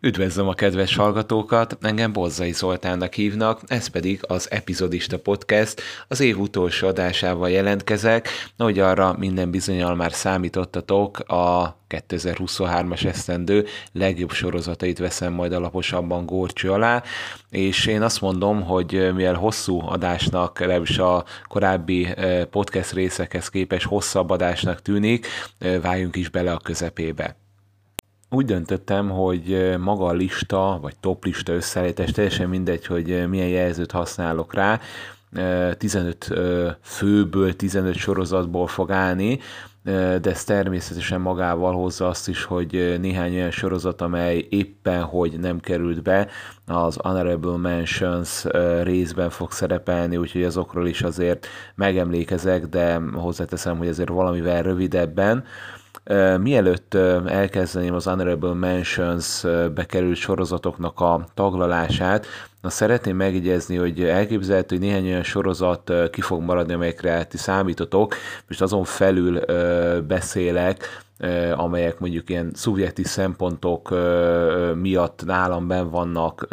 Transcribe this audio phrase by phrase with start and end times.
[0.00, 6.38] Üdvözlöm a kedves hallgatókat, engem Bozzai Zoltánnak hívnak, ez pedig az Epizodista Podcast, az év
[6.38, 15.32] utolsó adásával jelentkezek, hogy arra minden bizonyal már számítottatok, a 2023-as esztendő legjobb sorozatait veszem
[15.32, 17.02] majd alaposabban górcső alá,
[17.50, 23.86] és én azt mondom, hogy mivel hosszú adásnak, legalábbis a korábbi eh, podcast részekhez képest
[23.86, 25.26] hosszabb adásnak tűnik,
[25.58, 27.36] eh, váljunk is bele a közepébe
[28.30, 33.90] úgy döntöttem, hogy maga a lista, vagy top lista összeállítás, teljesen mindegy, hogy milyen jelzőt
[33.90, 34.80] használok rá,
[35.78, 36.30] 15
[36.80, 39.38] főből, 15 sorozatból fog állni,
[40.20, 45.60] de ez természetesen magával hozza azt is, hogy néhány olyan sorozat, amely éppen hogy nem
[45.60, 46.28] került be,
[46.66, 48.44] az Honorable Mentions
[48.82, 55.44] részben fog szerepelni, úgyhogy azokról is azért megemlékezek, de hozzáteszem, hogy azért valamivel rövidebben.
[56.40, 56.94] Mielőtt
[57.26, 62.26] elkezdeném az Honorable Mentions bekerült sorozatoknak a taglalását,
[62.62, 68.14] Na szeretném megjegyezni, hogy elképzelhető, hogy néhány olyan sorozat ki fog maradni, amelyekre ti számítotok,
[68.48, 69.40] most azon felül
[70.00, 71.02] beszélek,
[71.54, 73.94] amelyek mondjuk ilyen szubjektív szempontok
[74.74, 76.46] miatt nálam ben vannak,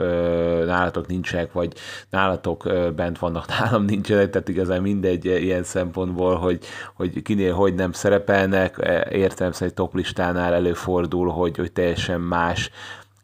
[0.65, 1.73] nálatok nincsenek, vagy
[2.09, 6.59] nálatok bent vannak, nálam nincsenek, tehát igazán mindegy ilyen szempontból, hogy,
[6.93, 8.77] hogy kinél hogy nem szerepelnek,
[9.09, 12.71] értem szerint top listánál előfordul, hogy, hogy teljesen más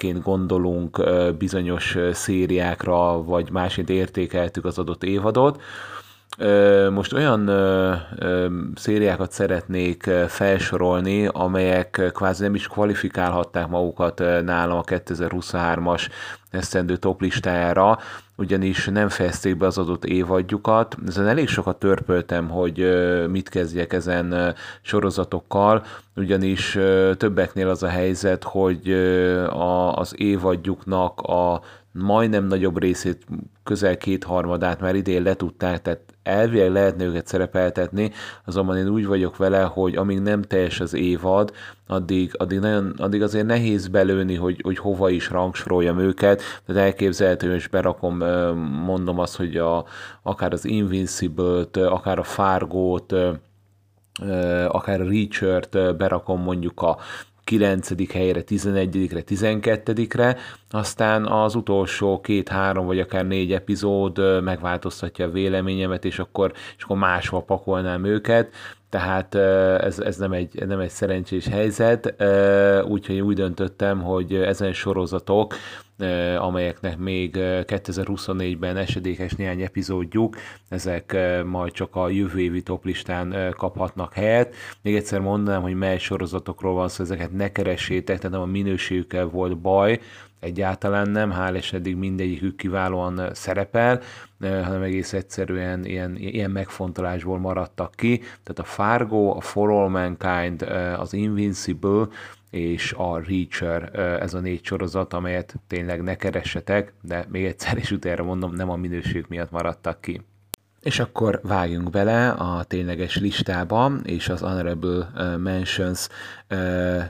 [0.10, 1.04] gondolunk
[1.38, 5.62] bizonyos szériákra, vagy másként értékeltük az adott évadot,
[6.92, 7.52] most olyan
[8.76, 16.10] szériákat szeretnék felsorolni, amelyek kvázi nem is kvalifikálhatták magukat nálam a 2023-as
[16.50, 18.00] esztendő top listájára,
[18.36, 20.98] ugyanis nem fejezték be az adott évadjukat.
[21.08, 22.78] Ezen elég sokat törpöltem, hogy
[23.30, 25.84] mit kezdjek ezen sorozatokkal,
[26.16, 26.78] ugyanis
[27.18, 28.92] többeknél az a helyzet, hogy
[29.94, 33.26] az évadjuknak a majdnem nagyobb részét,
[33.64, 38.12] közel kétharmadát már idén letudták, tehát elvileg lehetne őket szerepeltetni,
[38.46, 41.52] azonban én úgy vagyok vele, hogy amíg nem teljes az évad,
[41.88, 47.56] addig, addig, nagyon, addig azért nehéz belőni, hogy, hogy hova is rangsoroljam őket, tehát elképzelhető,
[47.56, 48.18] és berakom,
[48.86, 49.86] mondom azt, hogy a,
[50.22, 53.16] akár az Invincible-t, akár a Fargo-t,
[54.68, 56.98] akár a Reacher-t berakom mondjuk a
[57.44, 58.12] 9.
[58.12, 60.38] helyre, 11-re, 12-re,
[60.70, 66.98] aztán az utolsó két-három vagy akár négy epizód megváltoztatja a véleményemet, és akkor, és akkor
[66.98, 68.54] máshol pakolnám őket,
[68.92, 69.36] tehát
[69.82, 72.24] ez, ez nem, egy, nem egy szerencsés helyzet,
[72.88, 75.56] úgyhogy úgy döntöttem, hogy ezen sorozatok,
[76.38, 80.36] amelyeknek még 2024-ben esedékes néhány epizódjuk,
[80.70, 84.56] ezek majd csak a jövő évi toplistán kaphatnak helyet.
[84.82, 89.26] Még egyszer mondanám, hogy mely sorozatokról van szó, ezeket ne keressétek, tehát nem a minőségükkel
[89.26, 90.00] volt baj,
[90.42, 94.02] egyáltalán nem, hál' és eddig mindegyikük kiválóan szerepel,
[94.40, 98.18] hanem egész egyszerűen ilyen, ilyen megfontolásból maradtak ki.
[98.18, 100.62] Tehát a Fargo, a For All Mankind,
[100.98, 102.08] az Invincible
[102.50, 107.92] és a Reacher, ez a négy sorozat, amelyet tényleg ne keressetek, de még egyszer is
[107.92, 110.22] utána mondom, nem a minőség miatt maradtak ki.
[110.82, 116.08] És akkor vágjunk bele a tényleges listába, és az Honorable Mentions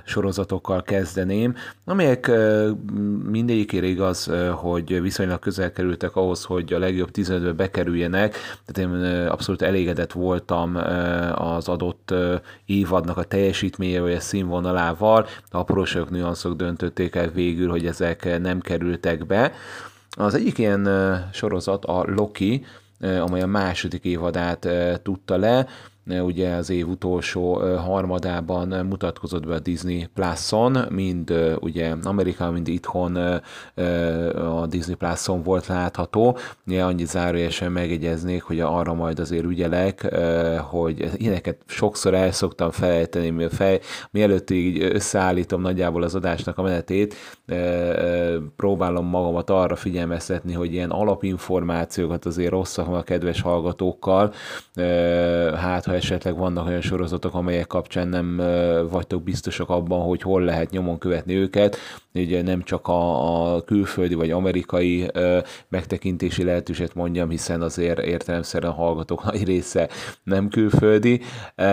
[0.04, 1.56] sorozatokkal kezdeném,
[1.86, 2.32] amelyek
[3.30, 9.62] mindegyikére igaz, hogy viszonylag közel kerültek ahhoz, hogy a legjobb 15-be bekerüljenek, tehát én abszolút
[9.62, 10.76] elégedett voltam
[11.36, 12.14] az adott
[12.66, 18.60] évadnak a teljesítménye vagy a színvonalával, a apróságok, nüanszok döntötték el végül, hogy ezek nem
[18.60, 19.52] kerültek be.
[20.18, 20.90] Az egyik ilyen
[21.34, 22.66] sorozat a Loki,
[23.02, 24.68] amely a második évadát
[25.04, 25.68] tudta le,
[26.06, 33.16] ugye az év utolsó harmadában mutatkozott be a Disney Plus-on, mind ugye Amerikában, mind itthon
[34.36, 36.38] a Disney Plus-on volt látható.
[36.68, 40.16] Ugye annyi zárójelesen megegyeznék, hogy arra majd azért ügyelek,
[40.60, 43.80] hogy ilyeneket sokszor el szoktam felejteni, fej,
[44.12, 47.16] mielőtt így összeállítom nagyjából az adásnak a menetét,
[48.56, 54.34] próbálom magamat arra figyelmeztetni, hogy ilyen alapinformációkat azért rosszak a kedves hallgatókkal,
[55.56, 58.36] hát ha esetleg vannak olyan sorozatok, amelyek kapcsán nem
[58.90, 61.78] vagytok biztosak abban, hogy hol lehet nyomon követni őket,
[62.14, 68.72] ugye nem csak a, a külföldi vagy amerikai ö, megtekintési lehetőséget mondjam, hiszen azért értelemszerűen
[68.72, 69.90] a hallgatók nagy része
[70.24, 71.22] nem külföldi,
[71.56, 71.64] ö,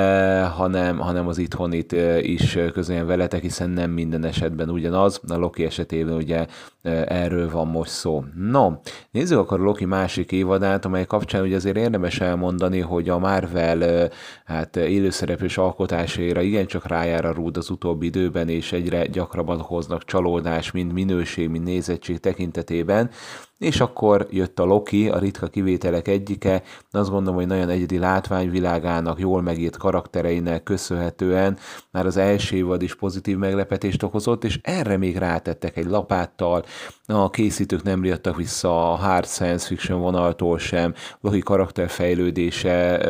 [0.55, 5.21] hanem, hanem az itthonit ö, is közöljen veletek, hiszen nem minden esetben ugyanaz.
[5.29, 6.47] A Loki esetében ugye
[6.83, 8.25] ö, erről van most szó.
[8.35, 8.73] No,
[9.11, 13.81] nézzük akkor a Loki másik évadát, amely kapcsán ugye azért érdemes elmondani, hogy a Marvel
[13.81, 14.05] ö,
[14.45, 20.28] hát élőszereplős alkotásaira igencsak rájár a rúd az utóbbi időben, és egyre gyakrabban hoznak csaló
[20.29, 23.11] csalódás, mind minőség, mind nézettség tekintetében,
[23.59, 29.19] és akkor jött a Loki, a ritka kivételek egyike, azt gondolom, hogy nagyon egyedi látványvilágának,
[29.19, 31.59] jól megírt karaktereinek köszönhetően
[31.91, 36.65] már az első évad is pozitív meglepetést okozott, és erre még rátettek egy lapáttal,
[37.07, 43.01] a készítők nem riadtak vissza a hard science fiction vonaltól sem, Loki karakterfejlődése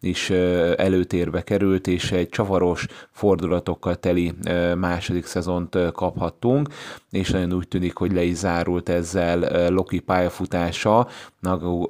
[0.00, 0.30] is
[0.76, 4.34] előtérbe került, és egy csavaros fordulatokkal teli
[4.76, 6.68] második szezont kaphattunk,
[7.10, 11.08] és nagyon úgy tűnik, hogy le is zárult ezzel Loki pályafutása,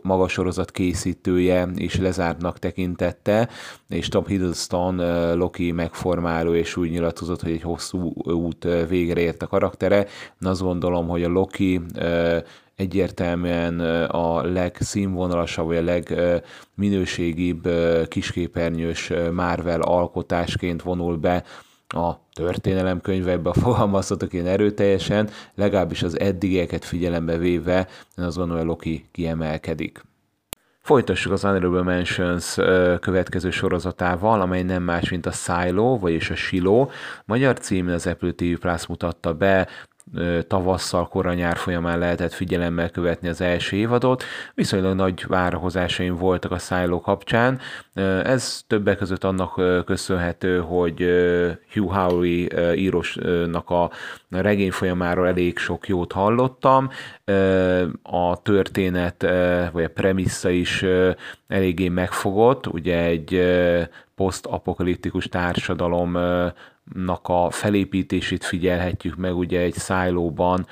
[0.03, 3.49] maga sorozat készítője és lezártnak tekintette,
[3.89, 4.97] és Tom Hiddleston
[5.37, 10.07] Loki megformáló, és úgy nyilatkozott, hogy egy hosszú út végre ért a karaktere.
[10.41, 11.81] Azt gondolom, hogy a Loki
[12.77, 16.01] egyértelműen a legszínvonalasabb, vagy a
[16.75, 17.69] legminőségibb
[18.09, 21.45] kisképernyős Marvel alkotásként vonul be
[21.95, 29.09] a történelemkönyvekben fogalmazhatok én erőteljesen, legalábbis az eddigieket figyelembe véve, én azt gondolom, hogy Loki
[29.13, 30.09] kiemelkedik.
[30.83, 32.55] Folytassuk az Honorable Mentions
[33.01, 36.89] következő sorozatával, amely nem más, mint a Silo, vagyis a Silo.
[37.25, 39.69] Magyar címén az Apple TV Plus mutatta be,
[40.47, 44.25] tavasszal, kora nyár folyamán lehetett figyelemmel követni az első évadot.
[44.55, 47.59] Viszonylag nagy várakozásaim voltak a Silo kapcsán.
[48.25, 51.05] Ez többek között annak köszönhető, hogy
[51.73, 53.91] Hugh Howley írosnak a
[54.31, 56.91] regény folyamáról elég sok jót hallottam.
[58.03, 59.27] A történet,
[59.73, 60.85] vagy a premissza is
[61.49, 62.67] eléggé megfogott.
[62.67, 63.43] Ugye egy
[64.15, 66.19] posztapokaliptikus társadalom
[66.95, 70.67] nak a felépítését figyelhetjük meg, ugye egy szájlóban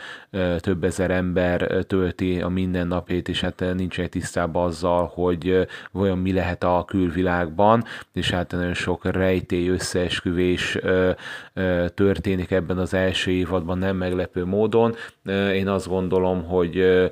[0.58, 6.64] több ezer ember tölti a mindennapét, és hát nincsenek tisztában azzal, hogy vajon mi lehet
[6.64, 10.78] a külvilágban, és hát nagyon sok rejtély, összeesküvés
[11.94, 14.94] történik ebben az első évadban nem meglepő módon.
[15.52, 17.10] Én azt gondolom, hogy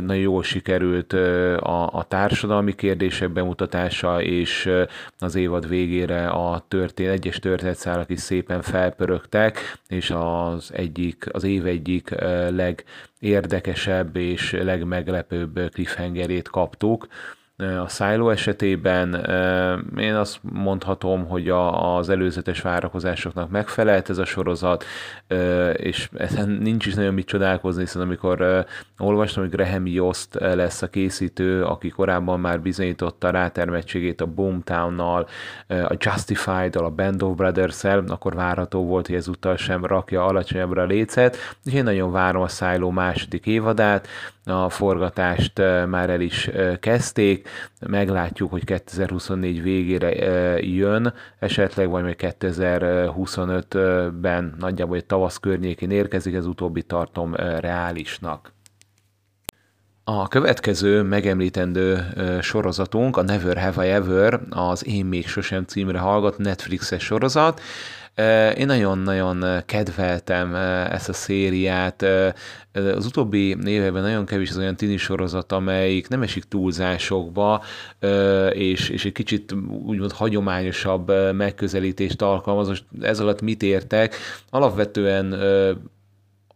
[0.00, 4.70] nagyon jól sikerült a, a társadalmi kérdések bemutatása, és
[5.18, 11.66] az évad végére a történet, egyes történetszálak is szépen felpörögtek, és az egyik, az év
[11.66, 12.14] egyik
[12.50, 17.06] legérdekesebb és legmeglepőbb cliffhangerét kaptuk
[17.56, 19.14] a Silo esetében
[19.96, 24.84] én azt mondhatom, hogy a, az előzetes várakozásoknak megfelelt ez a sorozat,
[25.72, 28.66] és ezen nincs is nagyon mit csodálkozni, hiszen amikor
[28.98, 35.28] olvastam, hogy Graham Yost lesz a készítő, aki korábban már bizonyította rátermettségét a Boomtown-nal,
[35.68, 40.86] a Justified-dal, a Band of Brothers-el, akkor várható volt, hogy ezúttal sem rakja alacsonyabbra a
[40.86, 44.08] lécet, és én nagyon várom a Silo második évadát,
[44.44, 46.50] a forgatást már el is
[46.80, 47.48] kezdték,
[47.86, 50.08] meglátjuk, hogy 2024 végére
[50.60, 58.54] jön, esetleg vagy majd 2025-ben nagyjából egy tavasz környékén érkezik, ez utóbbi tartom reálisnak.
[60.06, 62.06] A következő megemlítendő
[62.40, 67.60] sorozatunk a Never Have I Ever, az Én még sosem címre hallgat Netflixes sorozat.
[68.56, 70.54] Én nagyon-nagyon kedveltem
[70.90, 72.06] ezt a szériát.
[72.72, 77.62] Az utóbbi években nagyon kevés az olyan tini sorozat, amelyik nem esik túlzásokba,
[78.52, 82.68] és, és egy kicsit úgymond hagyományosabb megközelítést alkalmaz.
[82.68, 84.14] Most ez alatt mit értek?
[84.50, 85.34] Alapvetően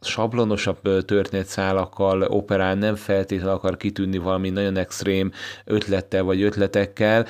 [0.00, 5.33] sablonosabb történetszálakkal operál, nem feltétlenül akar kitűnni valami nagyon extrém
[5.64, 7.26] ötlettel vagy ötletekkel,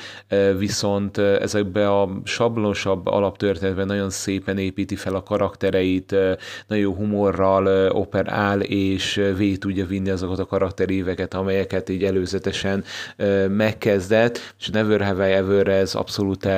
[0.58, 6.14] viszont ezekbe a sablonosabb alaptörténetben nagyon szépen építi fel a karaktereit,
[6.66, 12.84] nagyon humorral operál, és végig tudja vinni azokat a karakteréveket, amelyeket így előzetesen
[13.48, 16.48] megkezdett, és Never Have I Ever ez abszolút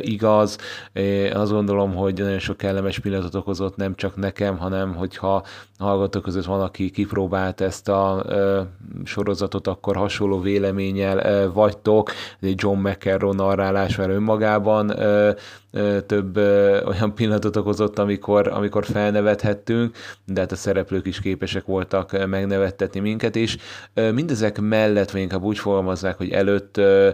[0.00, 0.58] igaz.
[0.92, 5.44] Én azt gondolom, hogy nagyon sok kellemes pillanatot okozott nem csak nekem, hanem hogyha
[5.78, 8.60] hallgatók között van, aki kipróbált ezt a ö,
[9.04, 12.12] sorozatot, akkor hasonló véleménnyel ö, vagytok.
[12.40, 15.30] John McEnroe narrálás már önmagában ö,
[15.70, 21.64] ö, több ö, olyan pillanatot okozott, amikor, amikor felnevethettünk, de hát a szereplők is képesek
[21.64, 23.56] voltak megnevettetni minket is.
[23.94, 27.10] Ö, mindezek mellett, vagy inkább úgy fogalmazzák, hogy előtt ö,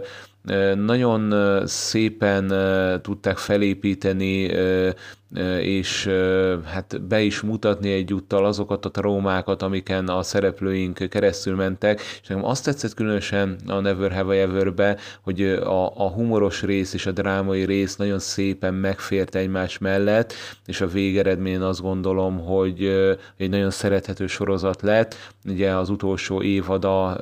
[0.75, 1.33] nagyon
[1.67, 2.53] szépen
[3.01, 4.51] tudták felépíteni
[5.61, 6.09] és
[6.65, 12.45] hát be is mutatni egyúttal azokat a traumákat, amiken a szereplőink keresztül mentek, és nekem
[12.45, 17.11] azt tetszett különösen a Never Have I Ever-be, hogy a, a humoros rész és a
[17.11, 20.33] drámai rész nagyon szép szépen megfért egymás mellett,
[20.65, 22.83] és a végeredmény azt gondolom, hogy
[23.37, 25.15] egy nagyon szerethető sorozat lett.
[25.45, 27.17] Ugye az utolsó évada,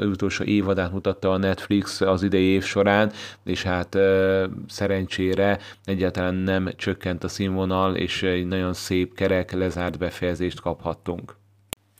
[0.00, 3.12] utolsó évadát mutatta a Netflix az idei év során,
[3.44, 3.98] és hát
[4.68, 11.36] szerencsére egyáltalán nem csökkent a színvonal, és egy nagyon szép kerek lezárt befejezést kaphattunk.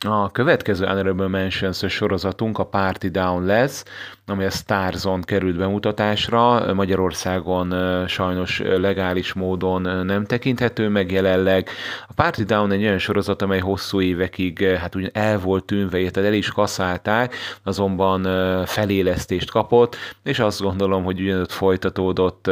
[0.05, 3.85] A következő Honorable Mentions sorozatunk a Party Down lesz,
[4.27, 6.75] ami a Starzon került bemutatásra.
[6.75, 7.75] Magyarországon
[8.07, 11.69] sajnos legális módon nem tekinthető meg jelenleg.
[12.09, 16.29] A Party Down egy olyan sorozat, amely hosszú évekig hát ugye el volt tűnve, tehát
[16.29, 18.23] el is kaszálták, azonban
[18.67, 22.51] felélesztést kapott, és azt gondolom, hogy ugyanott folytatódott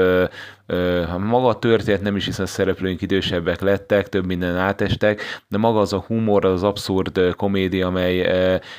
[1.18, 5.78] maga a történet nem is hiszen a szereplőink idősebbek lettek, több minden átestek, de maga
[5.78, 8.28] az a humor, az abszurd komédia, amely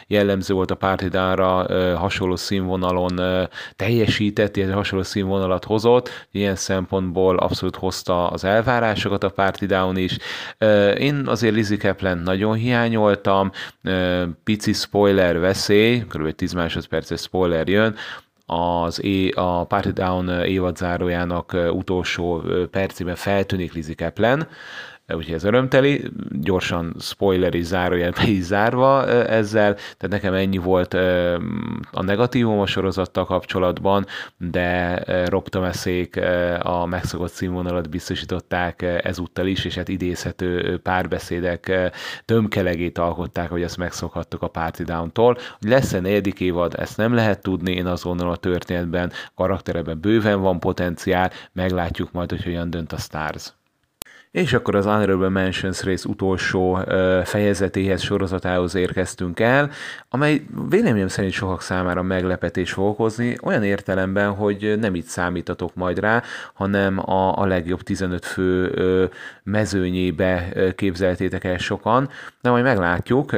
[0.08, 1.66] jellemző volt a pártidára,
[1.98, 2.36] hasonló
[2.82, 10.18] színvonalon teljesített, illetve hasonló színvonalat hozott, ilyen szempontból abszolút hozta az elvárásokat a pártidáon is.
[10.98, 13.52] Én azért Lizzie Kaplan nagyon hiányoltam,
[14.44, 16.32] pici spoiler veszély, kb.
[16.32, 17.96] 10 másodperces spoiler jön,
[18.46, 24.48] az é, a Party Down évadzárójának utolsó percében feltűnik Lizzie Kaplan,
[25.16, 30.94] úgyhogy ez örömteli, gyorsan spoiler is zárójelbe is zárva ezzel, tehát nekem ennyi volt
[31.92, 34.06] a negatívum a sorozattal kapcsolatban,
[34.38, 36.20] de Rob Thomasék
[36.60, 41.92] a megszokott színvonalat biztosították ezúttal is, és hát idézhető párbeszédek
[42.26, 45.38] tömkelegét alkották, hogy ezt megszokhattuk a Party Down-tól.
[45.60, 50.42] Hogy lesz-e negyedik évad, ezt nem lehet tudni, én azt gondolom a történetben, karaktereben bőven
[50.42, 53.54] van potenciál, meglátjuk majd, hogy hogyan dönt a Stars.
[54.32, 56.80] És akkor az Honorable Mentions rész utolsó
[57.24, 59.70] fejezetéhez, sorozatához érkeztünk el,
[60.10, 66.00] amely véleményem szerint sokak számára meglepetés fog okozni, olyan értelemben, hogy nem itt számítatok majd
[66.00, 66.24] rá,
[66.54, 69.10] hanem a, a legjobb 15 fő
[69.44, 72.10] mezőnyébe képzeltétek el sokan,
[72.42, 73.32] de majd meglátjuk,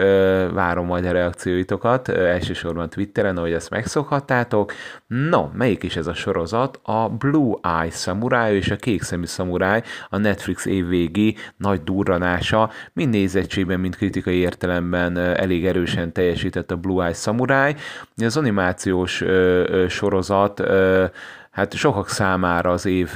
[0.53, 4.74] várom majd a reakcióitokat, elsősorban Twitteren, ahogy ezt megszokhattátok.
[5.07, 6.79] No, melyik is ez a sorozat?
[6.83, 12.69] A Blue Eye Samurai és a Kék Szemű Samurai, a Netflix év évvégi nagy durranása,
[12.93, 17.75] mind nézettségben, mind kritikai értelemben elég erősen teljesített a Blue Eye Samurai.
[18.15, 19.24] Az animációs
[19.88, 20.63] sorozat
[21.53, 23.15] hát sokak számára az év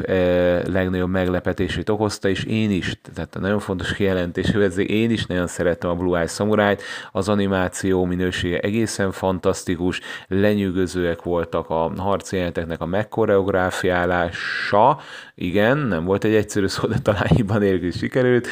[0.65, 5.47] legnagyobb meglepetését okozta, és én is, tehát nagyon fontos kijelentés, hogy ezért én is nagyon
[5.47, 6.77] szerettem a Blue Eye samurai
[7.11, 14.99] az animáció minősége egészen fantasztikus, lenyűgözőek voltak a harcjeleneteknek a megkoreográfiálása,
[15.35, 18.47] igen, nem volt egy egyszerű szó, de talán hiba nélkül sikerült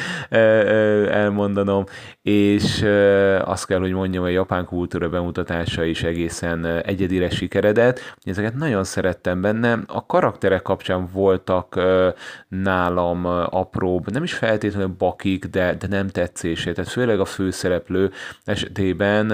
[1.10, 1.84] elmondanom,
[2.26, 2.82] és
[3.44, 8.00] azt kell, hogy mondjam, a japán kultúra bemutatása is egészen egyedire sikeredett.
[8.22, 11.80] Ezeket nagyon szerettem benne, a karakterek kapcsán voltak
[12.48, 16.72] nálam apróbb, nem is feltétlenül bakik, de, de nem tetszésé.
[16.72, 18.10] Tehát főleg a főszereplő
[18.44, 19.30] esetében,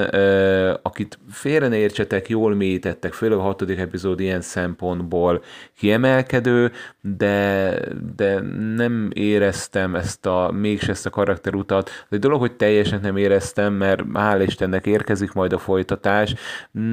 [0.83, 5.43] akit félre ne értsetek, jól mélyítettek, főleg a hatodik epizód ilyen szempontból
[5.79, 7.79] kiemelkedő, de,
[8.17, 8.41] de
[8.77, 11.91] nem éreztem ezt a, mégse ezt a karakterutat.
[12.11, 16.35] Egy dolog, hogy teljesen nem éreztem, mert hál' Istennek érkezik majd a folytatás,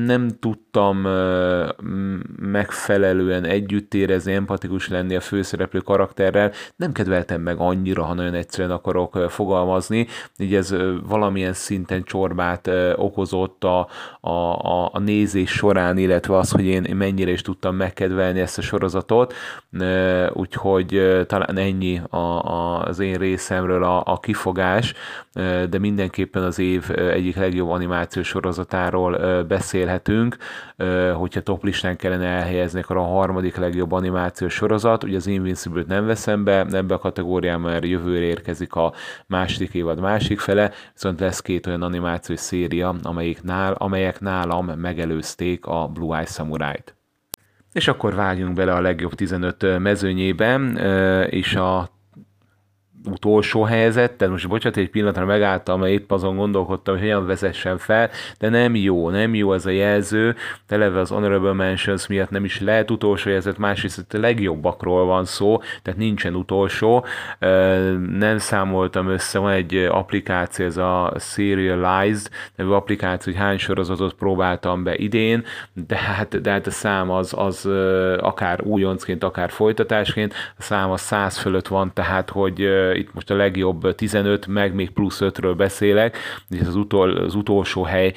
[0.06, 1.08] nem tudtam
[2.40, 8.72] megfelelően együtt érezni, empatikus lenni a főszereplő karakterrel, nem kedveltem meg annyira, ha nagyon egyszerűen
[8.72, 10.76] akarok fogalmazni, így ez
[11.08, 13.88] valamilyen szinten csorbát okozott a,
[14.20, 18.62] a, a, a nézés során, illetve az, hogy én mennyire is tudtam megkedvelni ezt a
[18.62, 19.34] sorozatot,
[20.34, 24.94] úgyhogy talán ennyi a, a, az én részemről a, a kifogás,
[25.70, 30.38] de mindenképpen az év egyik legjobb animációs sorozatáról beszélhetünk,
[31.14, 36.44] hogyha toplistán kellene elhelyezni, akkor a harmadik legjobb animációs sorozat, ugye az Invincible-t nem veszem
[36.44, 38.94] be ebbe a kategóriában, mert jövőre érkezik a
[39.28, 45.66] második évad másik fele, viszont lesz két olyan animációs széria, amelyik nál, amelyek nálam megelőzték
[45.66, 46.96] a Blue Eye Samurai-t.
[47.74, 50.56] És akkor vágjunk bele a legjobb 15 mezőnyébe,
[51.30, 51.90] és a
[53.06, 57.78] utolsó helyzet, tehát most bocsánat, egy pillanatra megálltam, mert épp azon gondolkodtam, hogy hogyan vezessen
[57.78, 60.36] fel, de nem jó, nem jó az a jelző,
[60.68, 65.58] eleve az Honorable Mentions miatt nem is lehet utolsó jelzet, másrészt a legjobbakról van szó,
[65.82, 67.06] tehát nincsen utolsó,
[68.18, 74.84] nem számoltam össze, van egy applikáció, ez a Serialized nevű applikáció, hogy hány sorozatot próbáltam
[74.84, 77.66] be idén, de hát, de hát a szám az, az
[78.18, 83.36] akár újoncként, akár folytatásként, a szám az száz fölött van, tehát hogy itt most a
[83.36, 86.18] legjobb 15, meg még plusz 5-ről beszélek,
[86.50, 88.14] és az, utol, az utolsó hely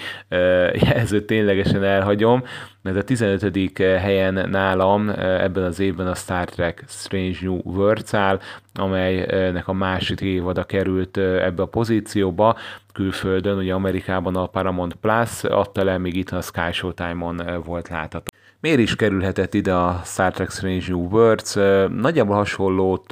[0.73, 2.43] jelzőt ténylegesen elhagyom,
[2.83, 3.79] mert a 15.
[3.79, 8.41] helyen nálam ebben az évben a Star Trek Strange New Worlds áll,
[8.75, 12.57] amelynek a másik évada került ebbe a pozícióba,
[12.93, 18.31] külföldön, ugye Amerikában a Paramount Plus adta le, még itt a Sky Showtime-on volt látható.
[18.63, 21.55] Miért is kerülhetett ide a Star Trek Strange New Worlds?
[21.89, 23.11] Nagyjából hasonlót,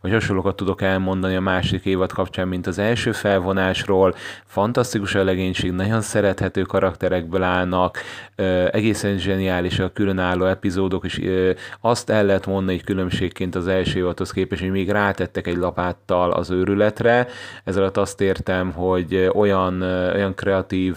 [0.00, 4.14] vagy hasonlókat tudok elmondani a másik évad kapcsán, mint az első felvonásról.
[4.44, 7.98] Fantasztikus a legénység, nagyon szerethető karakterekből állnak,
[8.70, 11.20] egészen zseniális a különálló epizódok, és
[11.80, 16.30] azt el lehet mondani egy különbségként az első évadhoz képest, hogy még rátettek egy lapáttal
[16.30, 17.26] az őrületre.
[17.64, 19.82] Ezzel azt értem, hogy olyan,
[20.14, 20.96] olyan kreatív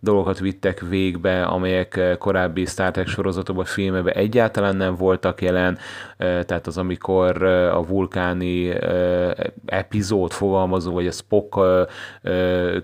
[0.00, 5.78] dolgokat vittek végbe, amelyek korábbi Star Trek sorozatokban, filmekben egyáltalán nem voltak jelen,
[6.16, 8.74] tehát az, amikor a vulkáni
[9.66, 11.60] epizód fogalmazó, vagy a Spock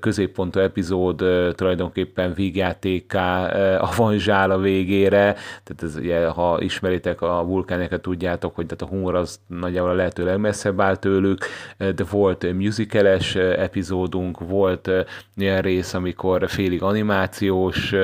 [0.00, 3.47] középpontú epizód tulajdonképpen vígjátéká
[3.78, 5.33] avanzsál a végére,
[5.64, 9.95] tehát ez, ugye, ha ismeritek a vulkáneket, tudjátok, hogy tehát a humor az nagyjából a
[9.95, 11.45] lehető legmesszebb áll tőlük,
[11.78, 14.90] de volt musicales epizódunk, volt
[15.37, 17.95] ilyen rész, amikor félig animációs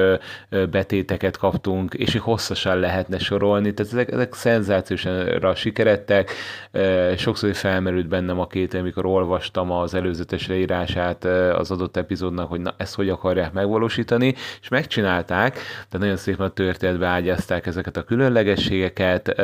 [0.71, 6.33] betéteket kaptunk, és hosszasan lehetne sorolni, tehát ezek, ezek szenzációsan sikerettek,
[7.17, 11.25] sokszor felmerült bennem a két, amikor olvastam az előzetes leírását
[11.59, 16.51] az adott epizódnak, hogy na, ezt hogy akarják megvalósítani, és megcsinálták, tehát nagyon szépen a
[16.51, 19.41] történetbe ágyazták ezeket a különlegességeket,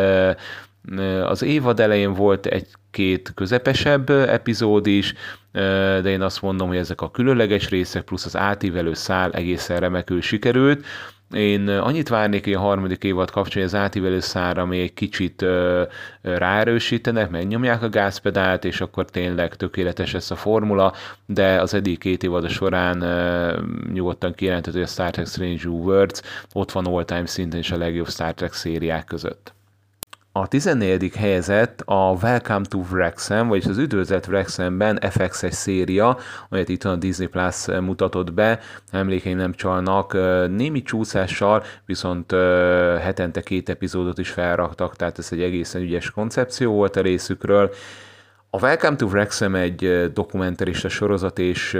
[1.22, 5.14] az évad elején volt egy-két közepesebb epizód is,
[5.52, 10.20] de én azt mondom, hogy ezek a különleges részek plusz az átívelő szál egészen remekül
[10.20, 10.86] sikerült.
[11.34, 15.42] Én annyit várnék hogy a harmadik évad kapcsán, hogy az átívelő szára még egy kicsit
[15.42, 15.82] ö,
[16.22, 20.92] ráerősítenek, megnyomják a gázpedált, és akkor tényleg tökéletes lesz a formula,
[21.26, 23.58] de az eddig két évad során ö,
[23.92, 26.20] nyugodtan kijelentett, hogy a Star Trek Strange New Worlds
[26.52, 29.54] ott van all-time szinten is a legjobb Star Trek szériák között.
[30.32, 31.14] A 14.
[31.14, 36.18] helyezett a Welcome to Wrexham, vagyis az Üdvözlet Wrexhamben FX-es széria,
[36.48, 38.58] amelyet itt a Disney Plus mutatott be,
[38.90, 40.12] emlékeim nem csalnak,
[40.48, 42.32] némi csúszással, viszont
[43.00, 47.70] hetente két epizódot is felraktak, tehát ez egy egészen ügyes koncepció volt a részükről.
[48.50, 51.78] A Welcome to Wrexham egy dokumentarista sorozat, és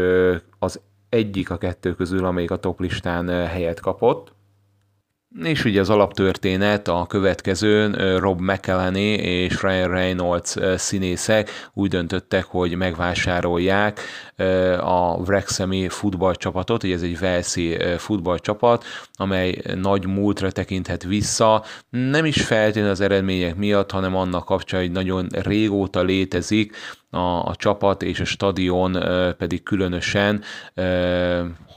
[0.59, 4.33] az egyik a kettő közül, amelyik a top listán helyet kapott.
[5.39, 12.75] És ugye az alaptörténet a következőn Rob McElhenney és Ryan Reynolds színészek úgy döntöttek, hogy
[12.77, 14.01] megvásárolják
[14.81, 22.43] a Wrexhami futballcsapatot, ugye ez egy Velszi futballcsapat, amely nagy múltra tekinthet vissza, nem is
[22.43, 26.77] feltétlenül az eredmények miatt, hanem annak kapcsán, hogy nagyon régóta létezik,
[27.11, 29.05] a, a csapat és a stadion
[29.39, 30.43] pedig különösen.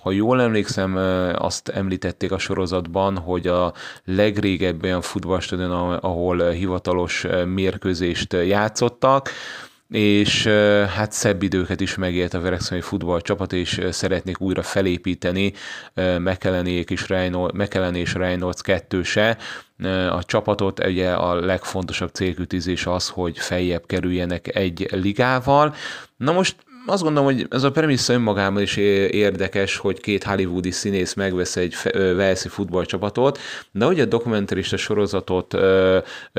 [0.02, 0.96] Ha jól emlékszem,
[1.36, 3.74] azt említették a sorozatban, hogy a
[4.06, 9.30] legrégebbi olyan futballstadion, ahol hivatalos mérkőzést játszottak,
[9.90, 10.48] és
[10.96, 15.54] hát szebb időket is megélt a Verekszoni futballcsapat, és szeretnék újra felépíteni
[16.18, 19.38] McElhenék és Reynolds, McElhen és Reynolds kettőse.
[20.10, 25.76] A csapatot ugye a legfontosabb célkütizés az, hogy feljebb kerüljenek egy ligával.
[26.18, 31.14] Na most azt gondolom, hogy ez a premissza önmagában is érdekes, hogy két hollywoodi színész
[31.14, 33.40] megvesz egy Velszi futballcsapatot,
[33.72, 35.58] de hogy a dokumentarista sorozatot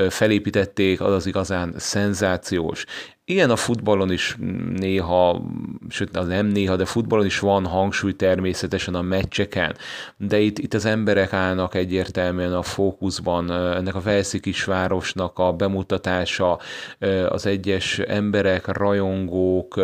[0.09, 2.85] felépítették, az az igazán szenzációs.
[3.27, 4.37] Igen, a futballon is
[4.75, 5.41] néha,
[5.89, 9.75] sőt az nem néha, de futballon is van hangsúly természetesen a meccseken,
[10.17, 16.59] de itt, itt az emberek állnak egyértelműen a fókuszban, ennek a Velszi kisvárosnak a bemutatása,
[17.29, 19.79] az egyes emberek, rajongók,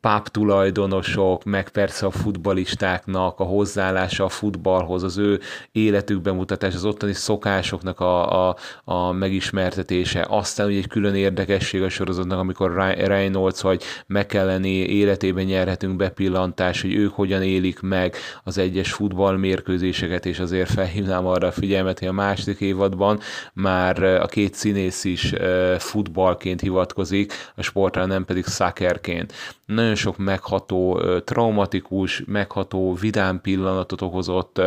[0.00, 5.40] páptulajdonosok, meg persze a futbalistáknak a hozzáállása a futballhoz, az ő
[5.72, 11.82] életük bemutatása, az ottani szokásoknak a, a, a megismertetése, aztán aztán ugye egy külön érdekesség
[11.82, 18.58] a sorozatnak, amikor Reynolds vagy McElhenney életében nyerhetünk bepillantás, hogy ők hogyan élik meg az
[18.58, 23.20] egyes futballmérkőzéseket, és azért felhívnám arra a figyelmet, hogy a második évadban
[23.54, 25.32] már a két színész is
[25.78, 29.32] futballként hivatkozik, a sportra nem pedig szaccerként.
[29.66, 34.60] Nagyon sok megható, traumatikus, megható, vidám pillanatot okozott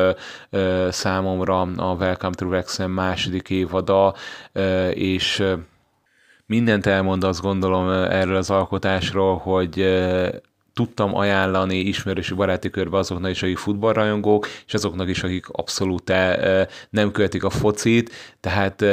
[0.90, 4.14] számomra a Welcome to Wrexham második évada,
[4.94, 5.44] és
[6.46, 9.80] mindent elmond azt gondolom erről az alkotásról, hogy
[10.76, 16.14] tudtam ajánlani ismerősi baráti körbe azoknak is, akik futballrajongók, és azoknak is, akik abszolút
[16.90, 18.86] nem követik a focit, tehát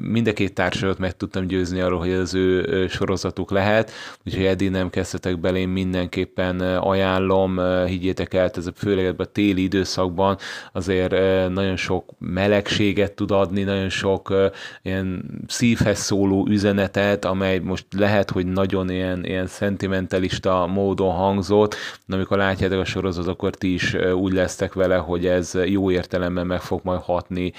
[0.00, 3.90] mind a két társadalmat meg tudtam győzni arról, hogy ez az ő sorozatuk lehet,
[4.26, 9.62] úgyhogy eddig nem kezdtetek bele, én mindenképpen ajánlom, higgyétek el, ez a főleg a téli
[9.62, 10.38] időszakban
[10.72, 11.10] azért
[11.48, 14.34] nagyon sok melegséget tud adni, nagyon sok
[14.82, 21.74] ilyen szívhez szóló üzenetet, amely most lehet, hogy nagyon ilyen, ilyen szentimentalista módon hangzott,
[22.06, 26.46] de amikor látjátok a sorozat, akkor ti is úgy lesztek vele, hogy ez jó értelemben
[26.46, 27.52] meg fog majd hatni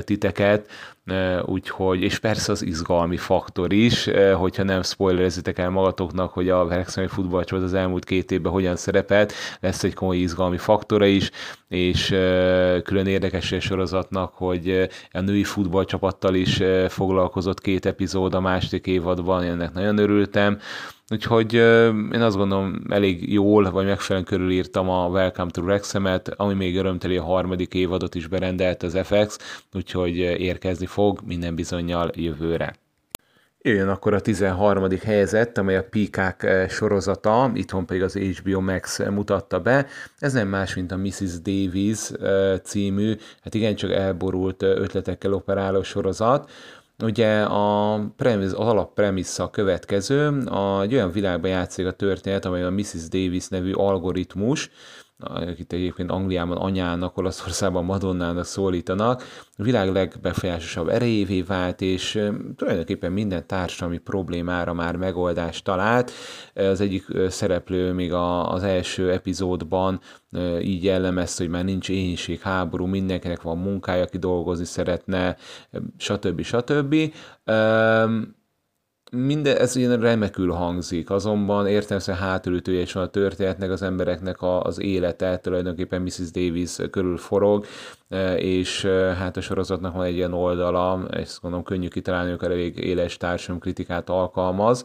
[0.00, 0.70] titeket,
[1.44, 7.06] úgyhogy, és persze az izgalmi faktor is, hogyha nem spoilerezitek el magatoknak, hogy a Wrexhami
[7.06, 11.30] futballcsoport az elmúlt két évben hogyan szerepelt, lesz egy komoly izgalmi faktora is,
[11.68, 12.06] és
[12.84, 19.72] külön érdekes sorozatnak, hogy a női futballcsapattal is foglalkozott két epizód a második évadban, ennek
[19.72, 20.58] nagyon örültem,
[21.10, 21.54] Úgyhogy
[22.12, 27.16] én azt gondolom elég jól, vagy megfelelően körülírtam a Welcome to Wrexham-et, ami még örömteli
[27.16, 29.38] a harmadik évadot is berendelt az FX,
[29.72, 32.74] úgyhogy érkezni fog minden bizonyal jövőre.
[33.62, 34.86] Jöjjön akkor a 13.
[35.02, 39.86] helyzet, amely a Pikák sorozata, itthon pedig az HBO Max mutatta be.
[40.18, 41.40] Ez nem más, mint a Mrs.
[41.42, 42.10] Davies
[42.62, 46.50] című, hát igencsak elborult ötletekkel operáló sorozat,
[47.02, 52.70] Ugye a premisz, az alappremissza következő, a, egy olyan világban játszik a történet, amely a
[52.70, 53.08] Mrs.
[53.08, 54.70] Davis nevű algoritmus,
[55.18, 59.22] akit egyébként Angliában anyának, Olaszországban Madonnának szólítanak,
[59.56, 66.10] a világ legbefolyásosabb erejévé vált, és tulajdonképpen minden társadalmi problémára már megoldást talált.
[66.54, 70.00] Az egyik szereplő még az első epizódban
[70.60, 75.36] így jellemezte, hogy már nincs éhínség, háború, mindenkinek van munkája, aki dolgozni szeretne,
[75.96, 76.42] stb.
[76.42, 77.12] stb
[79.10, 84.62] minden, ez ilyen remekül hangzik, azonban értelmesen hátulütője is van a történetnek, az embereknek a,
[84.62, 86.30] az élete tulajdonképpen Mrs.
[86.30, 87.66] Davis körül forog,
[88.08, 92.50] e, és e, hát a sorozatnak van egy ilyen oldala, ezt gondolom könnyű kitalálni, hogy
[92.50, 94.84] elég éles társadalomkritikát alkalmaz,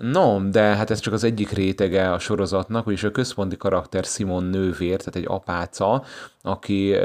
[0.00, 4.44] No, de hát ez csak az egyik rétege a sorozatnak, vagyis a központi karakter Simon
[4.44, 6.04] nővér, tehát egy apáca,
[6.42, 6.96] aki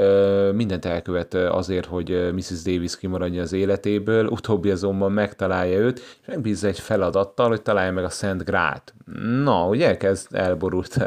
[0.52, 2.62] mindent elkövet azért, hogy Mrs.
[2.62, 8.04] Davis kimaradja az életéből, utóbbi azonban megtalálja őt, és megbízza egy feladattal, hogy találja meg
[8.04, 8.94] a Szent Grát.
[9.42, 10.98] Na, ugye elkezd elborult,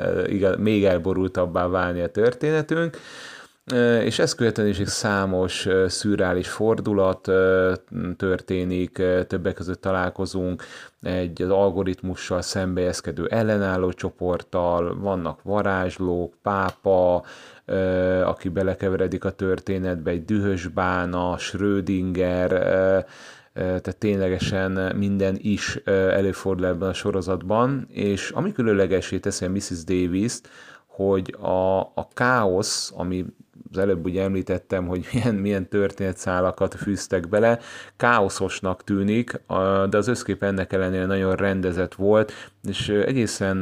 [0.58, 2.97] még elborultabbá válni a történetünk,
[4.03, 7.32] és ezt követően is számos szürreális fordulat
[8.17, 10.63] történik, többek között találkozunk
[11.01, 17.23] egy az algoritmussal szembejeszkedő ellenálló csoporttal, vannak varázslók, pápa,
[18.23, 22.49] aki belekeveredik a történetbe, egy dühös bána, Schrödinger,
[23.53, 29.84] tehát ténylegesen minden is előfordul ebben a sorozatban, és ami különlegesé teszi a Mrs.
[29.84, 30.49] Davis-t,
[30.86, 33.25] hogy a, a káosz, ami
[33.71, 37.60] az előbb ugye említettem, hogy milyen, milyen történetszálakat fűztek bele,
[37.97, 39.41] káoszosnak tűnik,
[39.89, 42.32] de az összkép ennek ellenére nagyon rendezett volt,
[42.67, 43.60] és egészen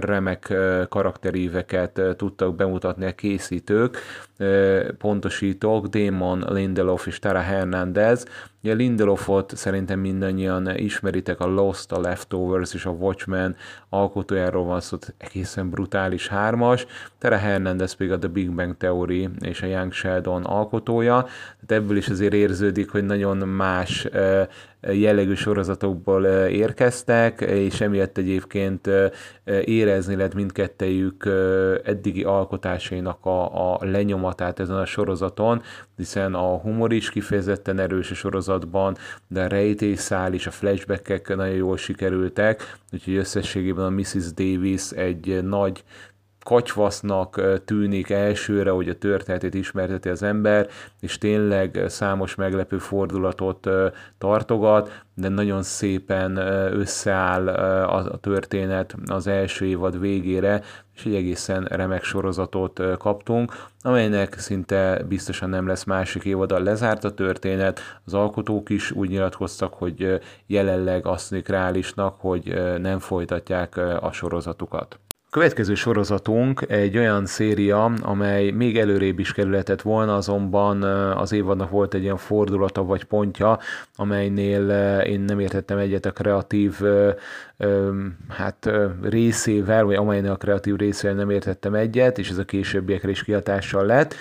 [0.00, 0.54] remek
[0.88, 3.98] karakteríveket tudtak bemutatni a készítők,
[4.98, 8.26] pontosítók, Damon Lindelof és Tara Hernandez.
[8.64, 13.56] Ugye Lindelofot szerintem mindannyian ismeritek, a Lost, a Leftovers és a Watchmen
[13.88, 16.86] alkotójáról van szó, egészen brutális hármas.
[17.18, 21.22] Tara Hernandez pedig a The Big Bang Theory és a Young Sheldon alkotója.
[21.66, 24.08] Tehát ebből is azért érződik, hogy nagyon más
[24.92, 28.88] jellegű sorozatokból érkeztek, és emiatt egyébként
[29.64, 31.28] érezni lehet mindkettejük
[31.84, 35.62] eddigi alkotásainak a, a lenyomatát ezen a sorozaton,
[35.96, 38.96] hiszen a humor is kifejezetten erős a sorozatban,
[39.28, 44.32] de a rejtészál és a flashbackek nagyon jól sikerültek, úgyhogy összességében a Mrs.
[44.34, 45.84] Davis egy nagy
[46.44, 50.68] kacsvasznak tűnik elsőre, hogy a történetét ismerteti az ember,
[51.00, 53.68] és tényleg számos meglepő fordulatot
[54.18, 56.36] tartogat, de nagyon szépen
[56.72, 60.62] összeáll a történet az első évad végére,
[60.94, 67.14] és egy egészen remek sorozatot kaptunk, amelynek szinte biztosan nem lesz másik évada lezárt a
[67.14, 67.80] történet.
[68.04, 74.98] Az alkotók is úgy nyilatkoztak, hogy jelenleg azt reálisnak, hogy nem folytatják a sorozatukat.
[75.34, 81.94] Következő sorozatunk egy olyan széria, amely még előrébb is kerületett volna, azonban az évadnak volt
[81.94, 83.58] egy ilyen fordulata vagy pontja,
[83.96, 84.70] amelynél
[85.00, 86.80] én nem értettem egyet a kreatív
[88.28, 88.70] hát
[89.02, 93.86] részével, vagy amelynek a kreatív részével nem értettem egyet, és ez a későbbiekre is kihatással
[93.86, 94.14] lett.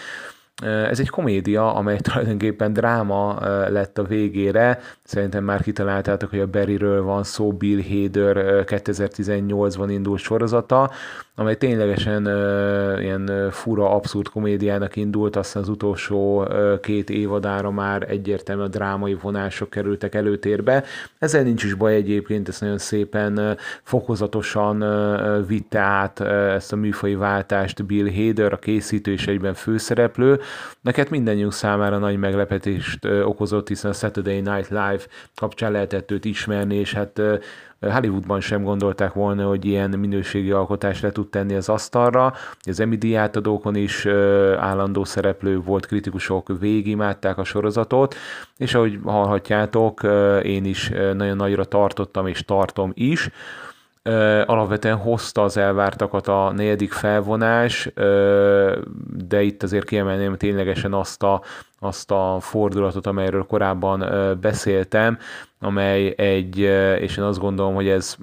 [0.63, 4.79] Ez egy komédia, amely tulajdonképpen dráma lett a végére.
[5.13, 10.91] Szerintem már kitaláltátok, hogy a Barryről van szó, Bill Hader 2018-ban indult sorozata,
[11.35, 12.25] amely ténylegesen
[12.99, 16.47] ilyen fura, abszurd komédiának indult, aztán az utolsó
[16.81, 20.83] két évadára már egyértelműen a drámai vonások kerültek előtérbe.
[21.19, 24.85] Ezzel nincs is baj egyébként, ezt nagyon szépen fokozatosan
[25.47, 30.39] vitte át ezt a műfai váltást Bill Hader, a készítő és egyben főszereplő,
[30.83, 35.02] Neked mindannyiunk számára nagy meglepetést okozott, hiszen a Saturday Night Live
[35.35, 37.21] kapcsán lehetett őt ismerni, és hát
[37.79, 42.33] Hollywoodban sem gondolták volna, hogy ilyen minőségi alkotást le tud tenni az asztalra.
[42.61, 44.05] Az Emmy díjátadókon is
[44.57, 48.15] állandó szereplő volt, kritikusok végigimádták a sorozatot,
[48.57, 50.03] és ahogy hallhatjátok,
[50.43, 53.29] én is nagyon nagyra tartottam és tartom is
[54.45, 57.89] alapvetően hozta az elvártakat a negyedik felvonás,
[59.27, 61.41] de itt azért kiemelném ténylegesen azt a,
[61.79, 64.05] azt a fordulatot, amelyről korábban
[64.41, 65.17] beszéltem,
[65.59, 66.57] amely egy,
[66.99, 68.15] és én azt gondolom, hogy ez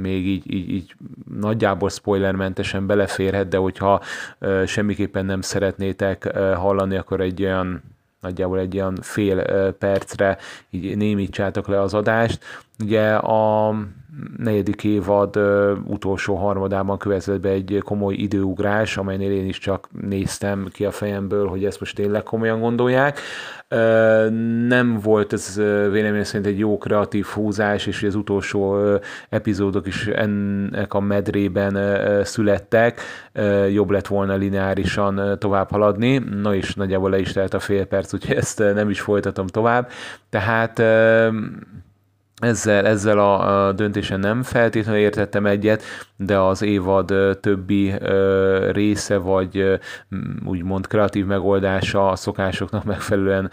[0.00, 0.94] még így, így, így
[1.40, 4.00] nagyjából spoilermentesen beleférhet, de hogyha
[4.66, 7.82] semmiképpen nem szeretnétek hallani, akkor egy olyan
[8.20, 10.38] nagyjából egy olyan fél percre
[10.70, 12.44] így némítsátok le az adást.
[12.82, 13.74] Ugye a
[14.36, 15.36] negyedik évad
[15.84, 21.46] utolsó harmadában következett be egy komoly időugrás, amelynél én is csak néztem ki a fejemből,
[21.46, 23.20] hogy ezt most tényleg komolyan gondolják.
[24.68, 25.54] Nem volt ez
[25.90, 28.78] véleményem szerint egy jó kreatív húzás, és az utolsó
[29.28, 31.78] epizódok is ennek a medrében
[32.24, 33.00] születtek.
[33.72, 36.18] Jobb lett volna lineárisan tovább haladni.
[36.18, 39.88] Na és nagyjából le is telt a fél perc, úgyhogy ezt nem is folytatom tovább.
[40.28, 40.82] Tehát
[42.42, 45.82] ezzel, ezzel a, döntésen nem feltétlenül értettem egyet,
[46.16, 47.94] de az évad többi
[48.72, 49.78] része, vagy
[50.44, 53.50] úgymond kreatív megoldása a szokásoknak megfelelően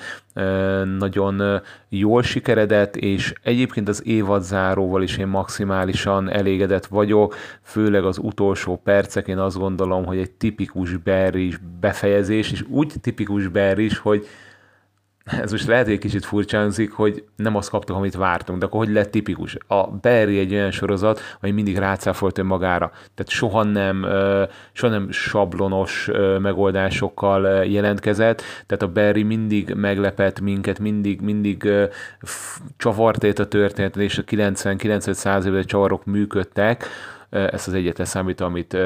[0.97, 8.17] nagyon jól sikeredett, és egyébként az évad záróval is én maximálisan elégedett vagyok, főleg az
[8.17, 14.27] utolsó percek, én azt gondolom, hogy egy tipikus Barry befejezés, és úgy tipikus Barry hogy
[15.23, 18.85] ez most lehet, hogy egy kicsit furcsánzik, hogy nem azt kaptuk, amit vártunk, de akkor
[18.85, 19.57] hogy lett tipikus?
[19.67, 22.91] A Barry egy olyan sorozat, ami mindig rácáfolt önmagára.
[22.91, 24.05] Tehát soha nem,
[24.71, 26.09] soha nem sablonos
[26.39, 31.69] megoldásokkal jelentkezett, tehát a Barry mindig meglepett minket, mindig, mindig
[32.77, 36.85] csavart a történetet, és a 90-95 évben csavarok működtek,
[37.33, 38.77] ezt az egyetlen számít, amit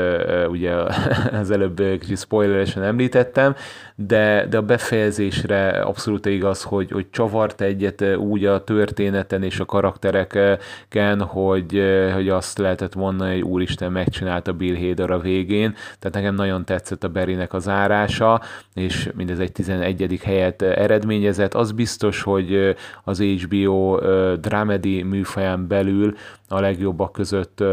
[0.48, 0.74] ugye
[1.42, 3.56] az előbb kicsit spoileresen említettem,
[4.00, 9.66] de, de a befejezésre abszolút igaz, hogy, hogy csavart egyet úgy a történeten és a
[9.66, 11.84] karaktereken, hogy,
[12.14, 17.04] hogy azt lehetett mondani, hogy úristen megcsinálta Bill Hader a végén, tehát nekem nagyon tetszett
[17.04, 18.42] a Berinek az árása,
[18.74, 20.20] és mindez egy 11.
[20.24, 21.54] helyet eredményezett.
[21.54, 24.00] Az biztos, hogy az HBO
[24.36, 26.16] dramedy műfaján belül
[26.48, 27.64] a legjobbak között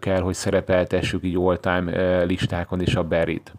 [0.00, 3.52] kell, hogy szerepeltessük így all-time listákon is a Berit.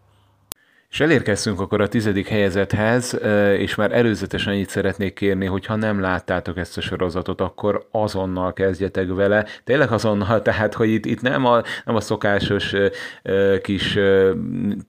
[0.89, 3.19] És elérkeztünk akkor a tizedik helyezethez,
[3.57, 8.53] és már előzetesen annyit szeretnék kérni, hogy ha nem láttátok ezt a sorozatot, akkor azonnal
[8.53, 9.45] kezdjetek vele.
[9.63, 12.73] Tényleg azonnal, tehát, hogy itt, itt nem, a, nem a szokásos
[13.61, 13.99] kis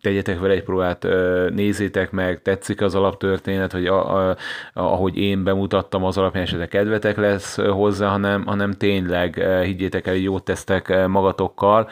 [0.00, 1.06] tegyetek vele egy próbát,
[1.54, 4.36] nézzétek meg, tetszik az alaptörténet, hogy a, a,
[4.72, 10.22] ahogy én bemutattam, az alapján esetleg kedvetek lesz hozzá, hanem, hanem tényleg higgyétek el, hogy
[10.22, 11.88] jót tesztek magatokkal,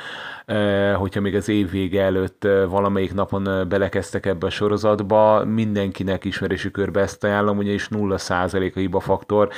[0.95, 7.01] hogyha még az év vége előtt valamelyik napon belekezdtek ebbe a sorozatba, mindenkinek ismerési körbe
[7.01, 9.49] ezt ajánlom, ugyanis 0% a hiba faktor.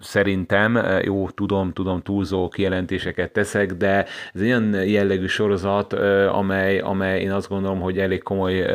[0.00, 5.92] Szerintem, jó, tudom, tudom, túlzó kijelentéseket teszek, de ez egy olyan jellegű sorozat,
[6.32, 8.66] amely, amely én azt gondolom, hogy elég komoly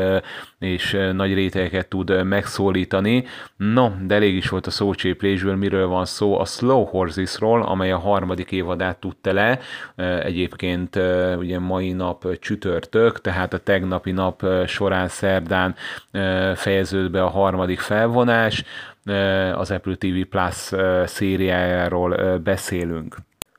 [0.65, 3.23] és nagy rétegeket tud megszólítani.
[3.57, 6.39] No, de elég is volt a szócséplésből, miről van szó.
[6.39, 9.59] A Slow Horsesról, amely a harmadik évadát tudta le,
[10.23, 10.99] egyébként
[11.37, 15.75] ugye mai nap csütörtök, tehát a tegnapi nap során szerdán
[16.55, 18.63] fejeződött be a harmadik felvonás,
[19.53, 20.71] az Apple TV Plus
[21.05, 23.15] szériájáról beszélünk.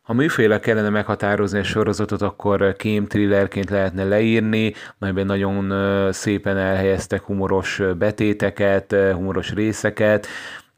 [0.06, 5.72] Ha műféle kellene meghatározni a sorozatot, akkor kém thrillerként lehetne leírni, melyben nagyon
[6.12, 10.26] szépen elhelyeztek humoros betéteket, humoros részeket,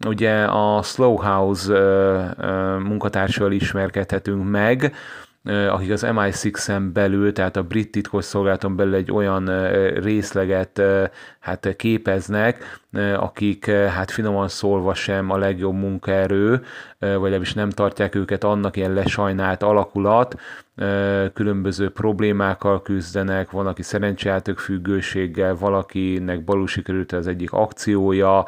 [0.06, 1.72] Ugye a Slow House
[2.78, 4.94] munkatársal ismerkedhetünk meg,
[5.68, 9.68] akik az MI6-en belül, tehát a brit titkos szolgálaton belül egy olyan
[10.00, 10.82] részleget
[11.48, 12.80] hát képeznek,
[13.16, 16.62] akik hát finoman szólva sem a legjobb munkaerő,
[16.98, 20.40] vagy legalábbis nem tartják őket annak ilyen lesajnált alakulat,
[21.34, 28.44] különböző problémákkal küzdenek, van, aki szerencsejáték függőséggel, valakinek balul sikerült az egyik akciója,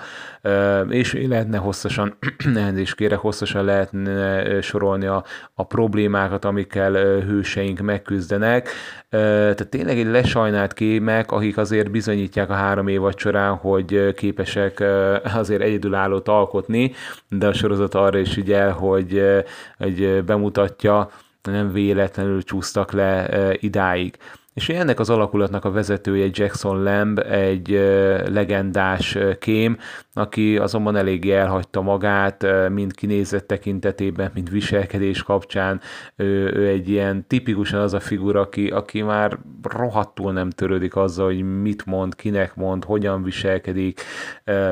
[0.88, 2.16] és lehetne hosszasan,
[2.54, 8.68] elnézést kérek, hosszasan lehetne sorolni a, a problémákat, amikkel hőseink megküzdenek.
[9.10, 14.84] Tehát tényleg egy lesajnált kémek, akik azért bizonyítják a három évad során, hogy képesek
[15.34, 16.92] azért egyedülállót alkotni,
[17.28, 19.22] de a sorozat arra is ügyel, hogy,
[19.78, 21.10] hogy bemutatja,
[21.42, 23.28] nem véletlenül csúsztak le
[23.60, 24.16] idáig.
[24.54, 27.68] És ennek az alakulatnak a vezetője Jackson Lamb, egy
[28.28, 29.78] legendás kém,
[30.12, 35.80] aki azonban eléggé elhagyta magát, mind kinézett tekintetében, mind viselkedés kapcsán.
[36.16, 41.26] Ő, ő egy ilyen tipikusan az a figura, aki, aki már rohadtul nem törődik azzal,
[41.26, 44.00] hogy mit mond, kinek mond, hogyan viselkedik,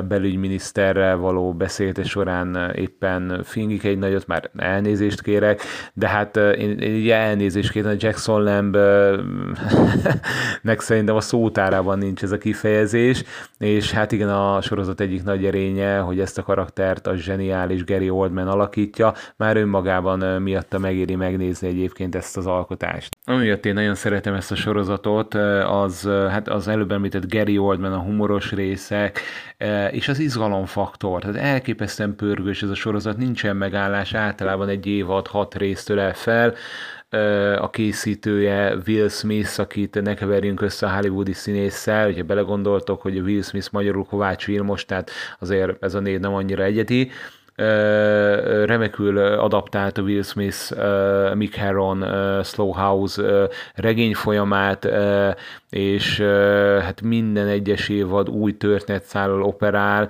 [0.08, 5.60] belügyminiszterrel való beszélete során éppen fingik egy nagyot, már elnézést kérek,
[5.94, 8.76] de hát én, én elnézést kérem, Jackson Lamb
[10.62, 13.24] meg szerintem a szótárában nincs ez a kifejezés,
[13.58, 18.10] és hát igen, a sorozat egyik nagy erénye, hogy ezt a karaktert a zseniális Gary
[18.10, 23.16] Oldman alakítja, már önmagában miatta megéri megnézni egyébként ezt az alkotást.
[23.24, 27.98] Amiatt én nagyon szeretem ezt a sorozatot, az, hát az előbb említett Gary Oldman, a
[27.98, 29.20] humoros részek,
[29.90, 31.20] és az izgalomfaktor.
[31.20, 36.54] Tehát elképesztően pörgős ez a sorozat, nincsen megállás, általában egy évad hat résztől el fel,
[37.58, 43.42] a készítője Will Smith, akit ne keverjünk össze a hollywoodi színésszel, hogyha belegondoltok, hogy Will
[43.42, 47.10] Smith magyarul Kovács Vilmos, tehát azért ez a név nem annyira egyedi,
[48.64, 50.74] remekül adaptált a Will Smith
[51.34, 52.04] Mick Herron
[52.44, 54.88] Slow House regény folyamát,
[55.70, 56.20] és
[56.80, 60.08] hát minden egyes évad új történetszállal operál,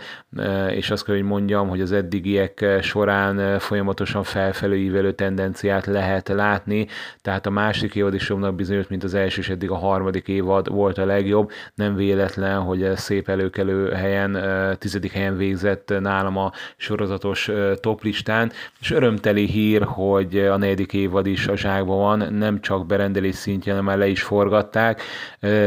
[0.71, 6.87] és azt kell, hogy mondjam, hogy az eddigiek során folyamatosan felfelőívelő tendenciát lehet látni,
[7.23, 10.69] tehát a másik évad is jobbnak bizonyult, mint az első, és eddig a harmadik évad
[10.69, 11.51] volt a legjobb.
[11.75, 14.39] Nem véletlen, hogy szép előkelő helyen,
[14.79, 17.38] tizedik helyen végzett nálam a sorozatos
[17.81, 23.35] toplistán, és örömteli hír, hogy a negyedik évad is a zsákban van, nem csak berendelés
[23.35, 25.03] szintjén, hanem már le is forgatták,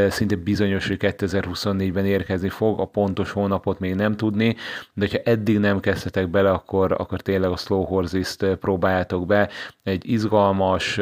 [0.10, 4.56] szinte bizonyos, hogy 2024-ben érkezni fog, a pontos hónapot még nem tudni,
[4.94, 9.50] de ha eddig nem kezdhetek bele, akkor, akkor tényleg a Slow Horses-t próbáljátok be.
[9.84, 11.00] Egy izgalmas,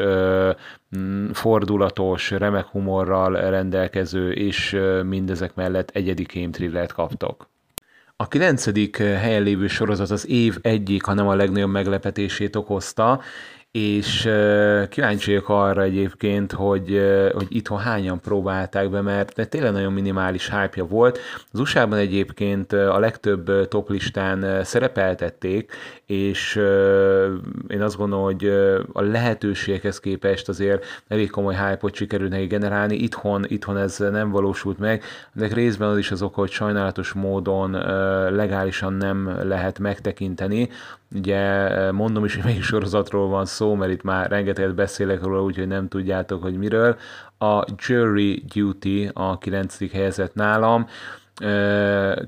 [1.31, 7.49] fordulatos, remek humorral rendelkező, és mindezek mellett egyedi kémtrillert kaptok.
[8.21, 13.21] A kilencedik helyen lévő sorozat az év egyik, hanem a legnagyobb meglepetését okozta,
[13.71, 14.29] és
[14.89, 17.01] kíváncsi arra egyébként, hogy,
[17.33, 21.19] hogy itthon hányan próbálták be, mert tényleg nagyon minimális hype volt.
[21.51, 25.71] Az USA-ban egyébként a legtöbb toplistán szerepeltették,
[26.05, 26.55] és
[27.67, 28.45] én azt gondolom, hogy
[28.93, 32.95] a lehetőséghez képest azért elég komoly hype-ot sikerült neki generálni.
[32.95, 35.03] Itthon, itthon ez nem valósult meg,
[35.33, 37.71] de részben az is az oka, hogy sajnálatos módon
[38.35, 40.69] legálisan nem lehet megtekinteni.
[41.15, 45.67] Ugye mondom is, hogy melyik sorozatról van szó, mert itt már rengeteget beszélek róla, úgyhogy
[45.67, 46.97] nem tudjátok, hogy miről.
[47.37, 49.91] A Jury Duty a 9.
[49.91, 50.87] helyezett nálam.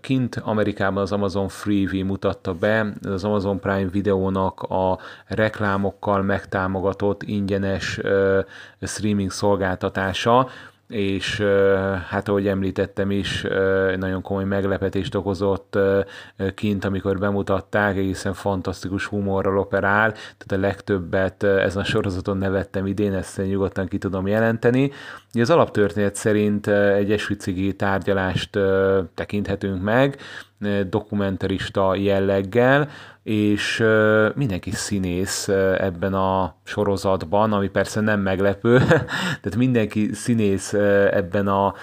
[0.02, 8.00] Kint Amerikában az Amazon Freevee mutatta be, az Amazon Prime videónak a reklámokkal megtámogatott ingyenes
[8.82, 10.48] streaming szolgáltatása,
[10.92, 11.40] és
[12.08, 13.46] hát ahogy említettem is,
[13.98, 15.78] nagyon komoly meglepetést okozott
[16.56, 23.14] kint, amikor bemutatták, egészen fantasztikus humorral operál, tehát a legtöbbet ezen a sorozaton nevettem idén,
[23.14, 24.92] ezt nyugodtan ki tudom jelenteni.
[25.34, 28.60] Az alaptörténet szerint egy esvicigi tárgyalást
[29.14, 30.18] tekinthetünk meg,
[30.90, 32.90] dokumentarista jelleggel,
[33.24, 33.84] és
[34.36, 35.48] mindenki színész
[35.78, 38.78] ebben a sorozatban, ami persze nem meglepő,
[39.42, 40.74] tehát mindenki színész
[41.12, 41.74] ebben a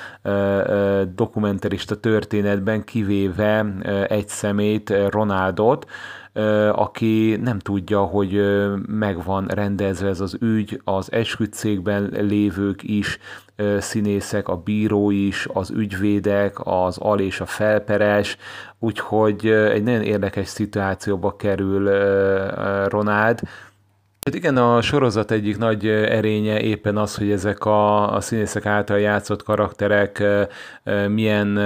[1.14, 3.66] dokumentarista történetben, kivéve
[4.08, 5.86] egy szemét, Ronaldot,
[6.72, 8.42] aki nem tudja, hogy
[8.86, 13.18] megvan rendezve ez az ügy, az esküdtszékben lévők is
[13.78, 18.36] színészek, a bíró is, az ügyvédek, az al és a felperes,
[18.78, 21.90] úgyhogy egy nagyon érdekes szituációba kerül
[22.88, 23.40] Ronald,
[24.28, 28.98] Hát igen, a sorozat egyik nagy erénye éppen az, hogy ezek a, a színészek által
[28.98, 30.22] játszott karakterek
[31.08, 31.56] milyen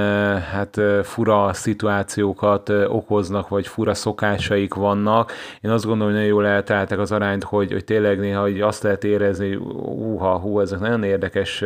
[0.41, 5.33] hát fura szituációkat okoznak, vagy fura szokásaik vannak.
[5.61, 8.83] Én azt gondolom, hogy nagyon jól eltalálták az arányt, hogy, hogy tényleg néha hogy azt
[8.83, 11.65] lehet érezni, hogy uha, hú, ezek nagyon érdekes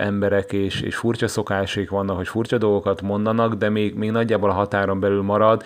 [0.00, 4.54] emberek, és, és furcsa szokásaik vannak, hogy furcsa dolgokat mondanak, de még, még nagyjából a
[4.54, 5.62] határon belül marad.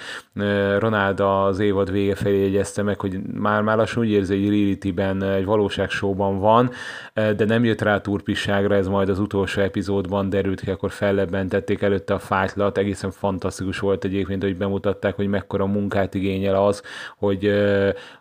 [0.78, 5.22] Ronald az évad vége felé jegyezte meg, hogy már, már lassan úgy érzi, egy reality-ben,
[5.22, 6.70] egy valóságshowban van,
[7.14, 12.14] de nem jött rá turpisságra, ez majd az utolsó epizódban derült ki, akkor fellebbentették előtte
[12.14, 16.82] a fájtlat, egészen fantasztikus volt egyébként, hogy bemutatták, hogy mekkora munkát igényel az,
[17.16, 17.52] hogy,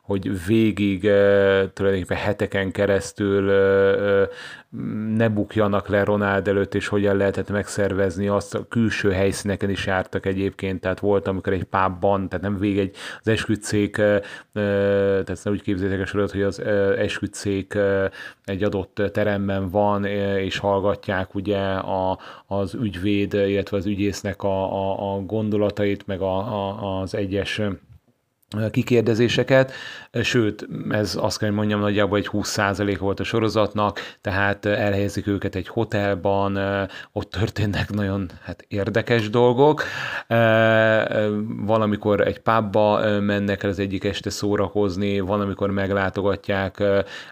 [0.04, 1.02] hogy végig
[1.74, 3.52] tulajdonképpen heteken keresztül
[5.16, 10.26] ne bukjanak le Ronald előtt, és hogyan lehetett megszervezni azt, a külső helyszíneken is jártak
[10.26, 13.96] egyébként, tehát volt, amikor egy pábban, tehát nem vég egy, az esküdszék,
[14.54, 16.60] tehát ne úgy képzeljétek a sorot, hogy az
[16.98, 17.78] esküdszék
[18.46, 25.16] egy adott teremben van, és hallgatják ugye a, az ügyvéd, illetve az ügyésznek a, a,
[25.16, 27.62] a gondolatait, meg a, a, az egyes
[28.72, 29.72] kikérdezéseket,
[30.22, 35.56] sőt, ez azt kell, hogy mondjam, nagyjából egy 20% volt a sorozatnak, tehát elhelyezik őket
[35.56, 36.60] egy hotelban,
[37.12, 39.84] ott történnek nagyon hát, érdekes dolgok.
[41.66, 46.84] Valamikor egy pubba mennek el az egyik este szórakozni, van, amikor meglátogatják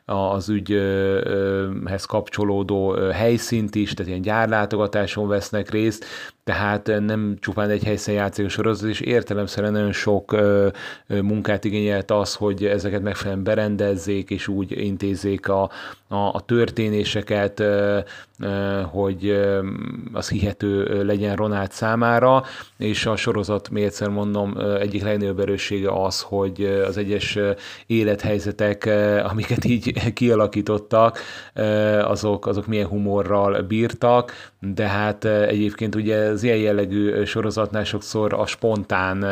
[0.05, 6.05] az ügyhez kapcsolódó helyszínt is, tehát ilyen gyárlátogatáson vesznek részt,
[6.43, 10.35] tehát nem csupán egy helyszínen játszik a sorozat, és értelemszerűen nagyon sok
[11.07, 15.69] munkát igényelt az, hogy ezeket megfelelően berendezzék, és úgy intézzék a,
[16.11, 17.63] a, a történéseket,
[18.91, 19.41] hogy
[20.13, 22.43] az hihető legyen Ronald számára,
[22.77, 27.37] és a sorozat, még egyszer mondom, egyik legnagyobb erőssége az, hogy az egyes
[27.87, 28.89] élethelyzetek,
[29.23, 31.19] amiket így kialakítottak,
[32.03, 38.45] azok, azok milyen humorral bírtak, de hát egyébként ugye az ilyen jellegű sorozatnál sokszor a
[38.45, 39.23] spontán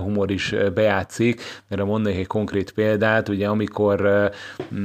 [0.00, 4.30] humor is bejátszik, mert mondanék egy konkrét példát, ugye amikor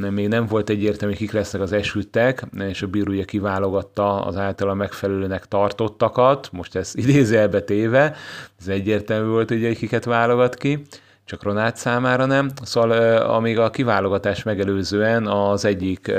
[0.09, 5.45] még nem volt egyértelmű, kik lesznek az esüttek, és a bírója kiválogatta az általa megfelelőnek
[5.45, 8.15] tartottakat, most ez idézelbe téve,
[8.59, 10.85] ez egyértelmű volt, hogy kiket válogat ki,
[11.29, 12.49] csak Ronát számára nem.
[12.63, 16.11] Szóval amíg a kiválogatás megelőzően az egyik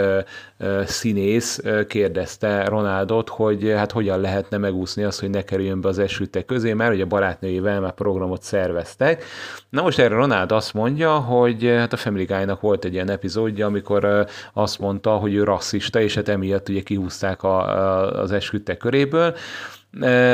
[0.85, 6.45] színész kérdezte Ronaldot, hogy hát hogyan lehetne megúszni azt, hogy ne kerüljön be az esőtek
[6.45, 9.25] közé, mert ugye a barátnőjével már programot szerveztek.
[9.71, 13.67] Na most erre Ronald azt mondja, hogy hát a Family Guy-nak volt egy ilyen epizódja,
[13.67, 19.35] amikor azt mondta, hogy ő rasszista, és hát emiatt ugye kihúzták a, az esküdtek köréből.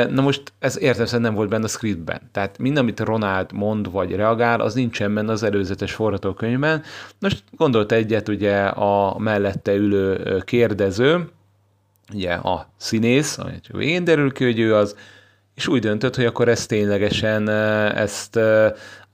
[0.09, 2.21] Na most ez értelmesen nem volt benne a scriptben.
[2.31, 6.83] Tehát minden, amit Ronald mond vagy reagál, az nincsen benne az előzetes forgatókönyvben.
[7.19, 11.29] Most gondolt egyet ugye a mellette ülő kérdező,
[12.13, 14.95] ugye a színész, amit végén derül ki, hogy ő az,
[15.55, 18.39] és úgy döntött, hogy akkor ezt ténylegesen ezt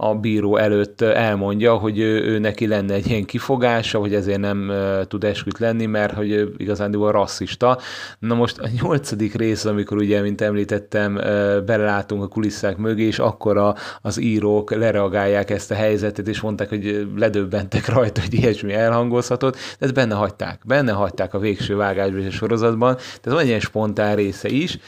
[0.10, 4.72] a bíró előtt elmondja, hogy ő, ő neki lenne egy ilyen kifogása, hogy ezért nem
[5.08, 7.78] tud esküt lenni, mert hogy ő igazán rasszista.
[8.20, 11.14] Na most a nyolcadik rész, amikor ugye, mint említettem,
[11.66, 16.70] belelátunk a kulisszák mögé, és akkor a, az írók lereagálják ezt a helyzetet, és mondták,
[16.70, 20.62] hogy ledöbbentek rajta, hogy ilyesmi elhangozhatott, de ezt benne hagyták.
[20.66, 24.80] Benne hagyták a végső vágásban és a sorozatban, tehát van egy ilyen spontán része is,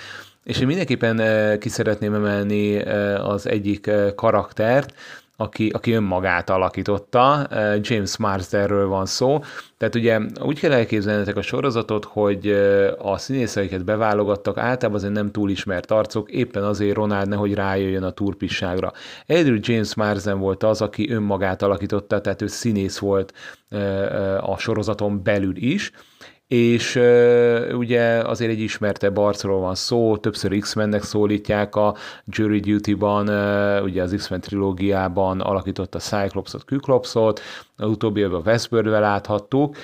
[0.46, 1.20] és én mindenképpen
[1.60, 2.82] ki szeretném emelni
[3.14, 4.93] az egyik karaktert,
[5.38, 7.48] aki, aki önmagát alakította,
[7.82, 9.39] James Marsdenről van szó,
[9.78, 12.50] tehát ugye úgy kell elképzelnetek a sorozatot, hogy
[12.98, 18.12] a színészeiket beválogattak, általában azért nem túl ismert arcok, éppen azért Ronald nehogy rájöjjön a
[18.12, 18.91] turpisságra.
[19.26, 23.34] Egyedül James Marsden volt az, aki önmagát alakította, tehát ő színész volt
[24.39, 25.91] a sorozaton belül is,
[26.48, 33.30] és uh, ugye azért egy ismertebb arcról van szó, többször X-Mennek szólítják a Jury Duty-ban,
[33.30, 37.41] uh, ugye az X-Men trilógiában alakította Cyclopsot, Kyklopsot,
[37.78, 39.76] a utóbbi a Westworld-vel láthattuk,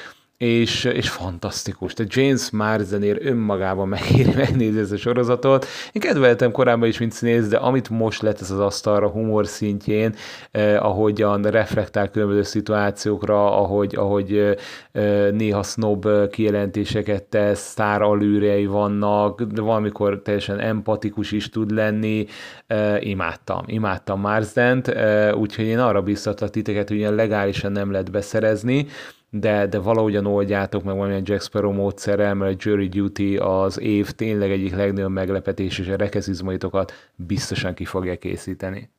[0.41, 1.93] és, és fantasztikus.
[1.93, 5.65] Tehát James Marzenér önmagában megéri megnézni ezt a sorozatot.
[5.91, 10.15] Én kedveltem korábban is, mint színész, de amit most letesz az asztalra humor szintjén,
[10.51, 14.57] eh, ahogyan reflektál különböző szituációkra, ahogy, ahogy
[14.91, 22.25] eh, néha snob kijelentéseket tesz, sztár alűrei vannak, de valamikor teljesen empatikus is tud lenni.
[22.67, 28.11] Eh, imádtam, imádtam Marzdent, eh, úgyhogy én arra biztatlak titeket, hogy ilyen legálisan nem lehet
[28.11, 28.87] beszerezni,
[29.34, 34.11] de, de valahogyan oldjátok meg valamilyen Jack Sparrow módszerrel, mert a Jury Duty az év
[34.11, 38.89] tényleg egyik legnagyobb meglepetés, és a rekezizmaitokat biztosan ki fogja készíteni.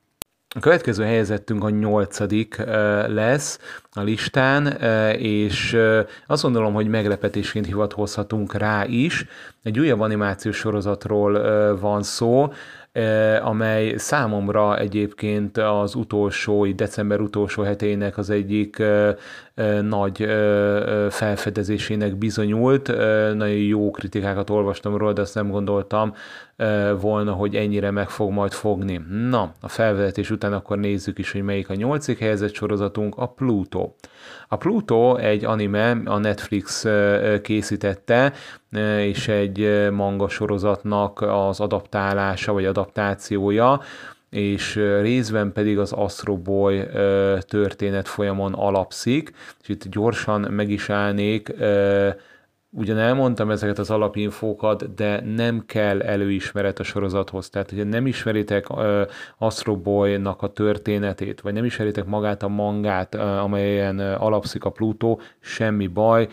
[0.55, 2.57] A következő helyezettünk a nyolcadik
[3.07, 3.59] lesz
[3.91, 4.67] a listán,
[5.17, 5.77] és
[6.27, 9.25] azt gondolom, hogy meglepetésként hivatkozhatunk rá is.
[9.63, 11.33] Egy újabb animációs sorozatról
[11.77, 12.51] van szó,
[13.41, 18.83] amely számomra egyébként az utolsó, december utolsó hetének az egyik
[19.81, 20.27] nagy
[21.09, 22.87] felfedezésének bizonyult.
[23.33, 26.13] Nagyon jó kritikákat olvastam róla, de azt nem gondoltam
[26.99, 29.01] volna, hogy ennyire meg fog majd fogni.
[29.29, 33.91] Na, a felvezetés után akkor nézzük is, hogy melyik a nyolcik helyezett sorozatunk, a Pluto.
[34.53, 36.85] A Pluto egy anime, a Netflix
[37.41, 38.33] készítette,
[38.99, 43.81] és egy manga sorozatnak az adaptálása vagy adaptációja,
[44.29, 46.83] és részben pedig az Astro Boy
[47.39, 51.53] történet folyamon alapszik, és itt gyorsan meg is állnék,
[52.75, 57.49] ugyan elmondtam ezeket az alapinfókat, de nem kell előismeret a sorozathoz.
[57.49, 59.01] Tehát, hogyha nem ismeritek uh,
[59.37, 64.69] Astro Boy-nak a történetét, vagy nem ismeritek magát a mangát, uh, amelyen uh, alapszik a
[64.69, 66.27] Pluto, semmi baj,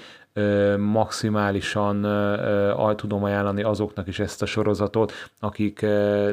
[0.79, 2.07] maximálisan
[2.97, 5.87] tudom ajánlani azoknak is ezt a sorozatot, akik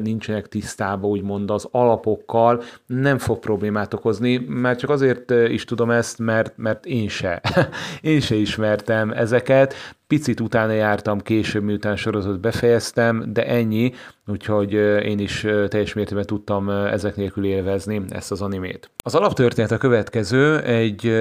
[0.04, 6.20] nincsenek tisztában úgymond az alapokkal, nem fog problémát okozni, mert csak azért is tudom ezt,
[6.20, 7.42] mert, mert én se.
[8.02, 9.74] én se ismertem ezeket,
[10.08, 13.94] picit utána jártam később, miután sorozat befejeztem, de ennyi,
[14.28, 18.90] úgyhogy én is teljes mértékben tudtam ezek nélkül élvezni ezt az animét.
[19.04, 21.12] Az alaptörténet a következő, egy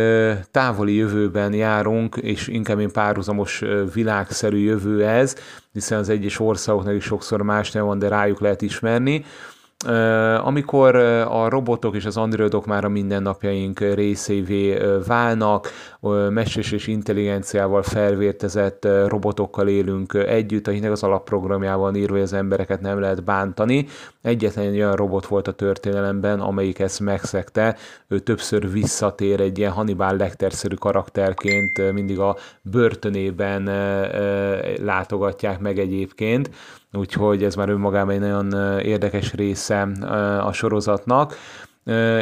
[0.51, 3.63] távoli jövőben járunk, és inkább én párhuzamos
[3.95, 5.37] világszerű jövő ez,
[5.73, 9.25] hiszen az egyes országoknak is sokszor más nem van, de rájuk lehet ismerni.
[10.43, 10.97] Amikor
[11.29, 15.69] a robotok és az androidok már a mindennapjaink részévé válnak,
[16.31, 23.01] meses és intelligenciával felvértezett robotokkal élünk együtt, akinek az alapprogramjával írva, hogy az embereket nem
[23.01, 23.87] lehet bántani.
[24.27, 27.77] Egyetlen olyan robot volt a történelemben, amelyik ezt megszegte.
[28.09, 33.65] Ő többször visszatér egy ilyen Hannibal Lecter-szerű karakterként, mindig a börtönében
[34.85, 36.51] látogatják meg egyébként
[36.93, 39.83] úgyhogy ez már önmagában egy nagyon érdekes része
[40.41, 41.35] a sorozatnak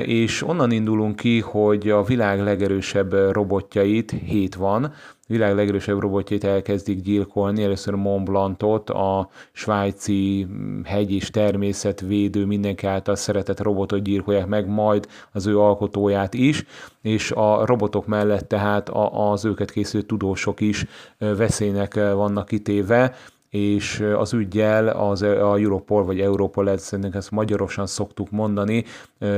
[0.05, 4.93] és onnan indulunk ki, hogy a világ legerősebb robotjait, hét van,
[5.27, 10.47] világ legerősebb robotjait elkezdik gyilkolni, először Mont Blancot, a svájci
[10.85, 16.65] hegy és természetvédő, mindenki által szeretett robotot gyilkolják meg, majd az ő alkotóját is,
[17.03, 20.87] és a robotok mellett tehát az őket készülő tudósok is
[21.19, 23.15] veszélynek vannak kitéve,
[23.55, 28.85] és az ügyjel az a Europol vagy Europol, szerintem ezt magyarosan szoktuk mondani,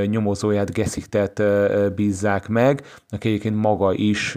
[0.07, 1.43] nyomozóját Gesziktet
[1.95, 4.35] bízzák meg, aki egyébként maga is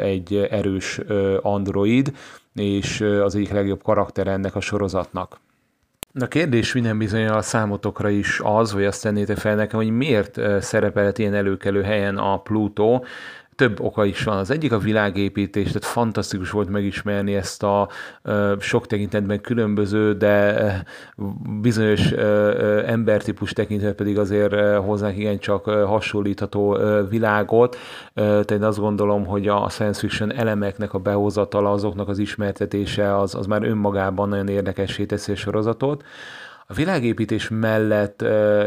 [0.00, 1.00] egy erős
[1.42, 2.12] android,
[2.54, 5.40] és az egyik legjobb karakter ennek a sorozatnak.
[6.20, 10.40] A kérdés minden bizony a számotokra is az, vagy azt tennétek fel nekem, hogy miért
[10.60, 13.00] szerepelt ilyen előkelő helyen a Pluto,
[13.58, 14.36] több oka is van.
[14.36, 17.88] Az egyik a világépítés, tehát fantasztikus volt megismerni ezt a
[18.58, 20.82] sok tekintetben különböző, de
[21.60, 22.10] bizonyos
[22.86, 26.78] embertípus tekintet pedig azért hozzánk igencsak hasonlítható
[27.08, 27.76] világot.
[28.14, 33.34] Tehát én azt gondolom, hogy a science fiction elemeknek a behozatala, azoknak az ismertetése az,
[33.34, 36.04] az már önmagában nagyon érdekessé teszi a sorozatot.
[36.70, 38.22] A világépítés mellett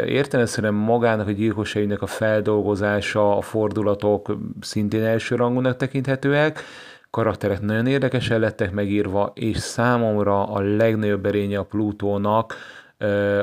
[0.05, 6.63] értelemszerűen magának a gyilkosságnak a feldolgozása, a fordulatok szintén elsőrangúnak tekinthetőek,
[7.09, 12.55] karakterek nagyon érdekesen lettek megírva, és számomra a legnagyobb erénye a Plutónak,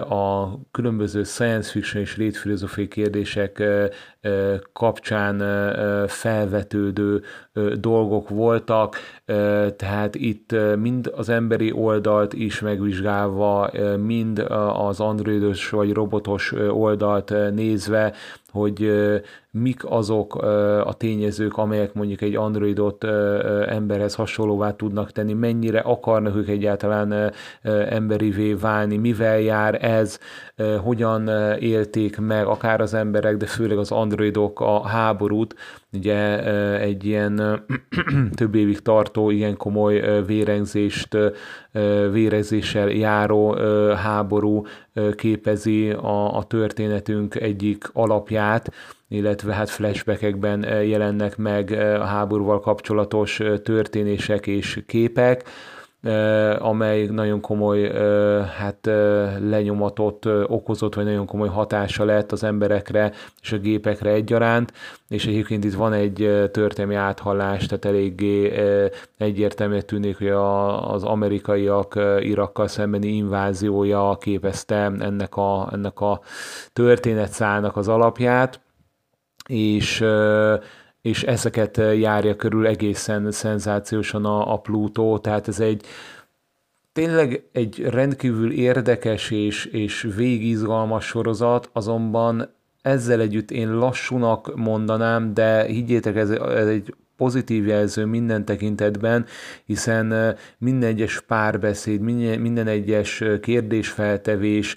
[0.09, 3.63] a különböző science fiction és létfilozófiai kérdések
[4.73, 5.39] kapcsán
[6.07, 7.23] felvetődő
[7.75, 8.97] dolgok voltak,
[9.77, 14.39] tehát itt mind az emberi oldalt is megvizsgálva, mind
[14.73, 18.15] az androidos vagy robotos oldalt nézve,
[18.59, 18.93] hogy
[19.51, 20.35] mik azok
[20.85, 23.05] a tényezők, amelyek mondjuk egy androidot
[23.67, 27.33] emberhez hasonlóvá tudnak tenni, mennyire akarnak ők egyáltalán
[27.89, 30.19] emberivé válni, mivel jár ez,
[30.83, 31.29] hogyan
[31.59, 35.55] élték meg akár az emberek, de főleg az androidok a háborút,
[35.93, 36.45] ugye
[36.79, 37.65] egy ilyen
[38.37, 41.17] több évig tartó, ilyen komoly vérengzést,
[42.11, 43.53] vérezéssel járó
[43.95, 44.67] háború
[45.15, 48.73] képezi a, a történetünk egyik alapját,
[49.09, 55.49] illetve hát flashbackekben jelennek meg a háborúval kapcsolatos történések és képek,
[56.59, 57.92] amely nagyon komoly
[58.59, 58.86] hát,
[59.40, 64.72] lenyomatot okozott, vagy nagyon komoly hatása lett az emberekre és a gépekre egyaránt,
[65.09, 68.53] és egyébként itt van egy történelmi áthallás, tehát eléggé
[69.16, 70.28] egyértelműen tűnik, hogy
[70.80, 76.20] az amerikaiak Irakkal szembeni inváziója képezte ennek a, ennek a
[76.72, 78.61] történetszálnak az alapját,
[79.49, 80.05] és
[81.03, 85.84] és ezeket járja körül egészen szenzációsan a, a Plutó, tehát ez egy
[86.92, 95.64] tényleg egy rendkívül érdekes és, és végizgalmas sorozat, azonban ezzel együtt én lassúnak mondanám, de
[95.64, 99.27] higgyétek, ez, ez egy pozitív jelző minden tekintetben,
[99.64, 104.77] hiszen minden egyes párbeszéd, minden, egyes kérdésfeltevés,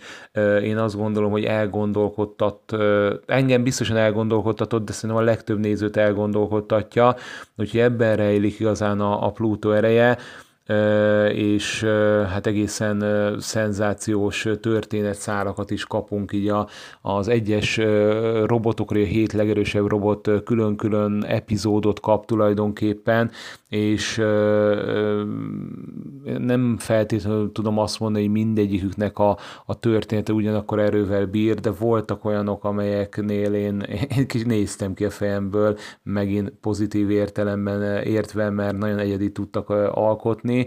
[0.64, 2.76] én azt gondolom, hogy elgondolkodtat,
[3.26, 7.16] engem biztosan elgondolkodtatott, de szerintem a legtöbb nézőt elgondolkodtatja,
[7.58, 10.18] úgyhogy ebben rejlik igazán a, a Pluto ereje
[11.34, 11.84] és
[12.30, 13.04] hát egészen
[13.40, 16.68] szenzációs történetszálakat is kapunk így a,
[17.02, 17.80] az egyes
[18.46, 23.32] robotokra, a hét legerősebb robot külön-külön epizódot kap tulajdonképpen,
[23.70, 24.16] és
[26.38, 32.26] nem feltétlenül tudom azt mondani, hogy mindegyiküknek a, a története ugyanakkor erővel bír, de voltak
[32.26, 33.80] olyanok, amelyeknél én,
[34.18, 40.61] én kis néztem ki a fejemből, megint pozitív értelemben értve, mert nagyon egyedi tudtak alkotni.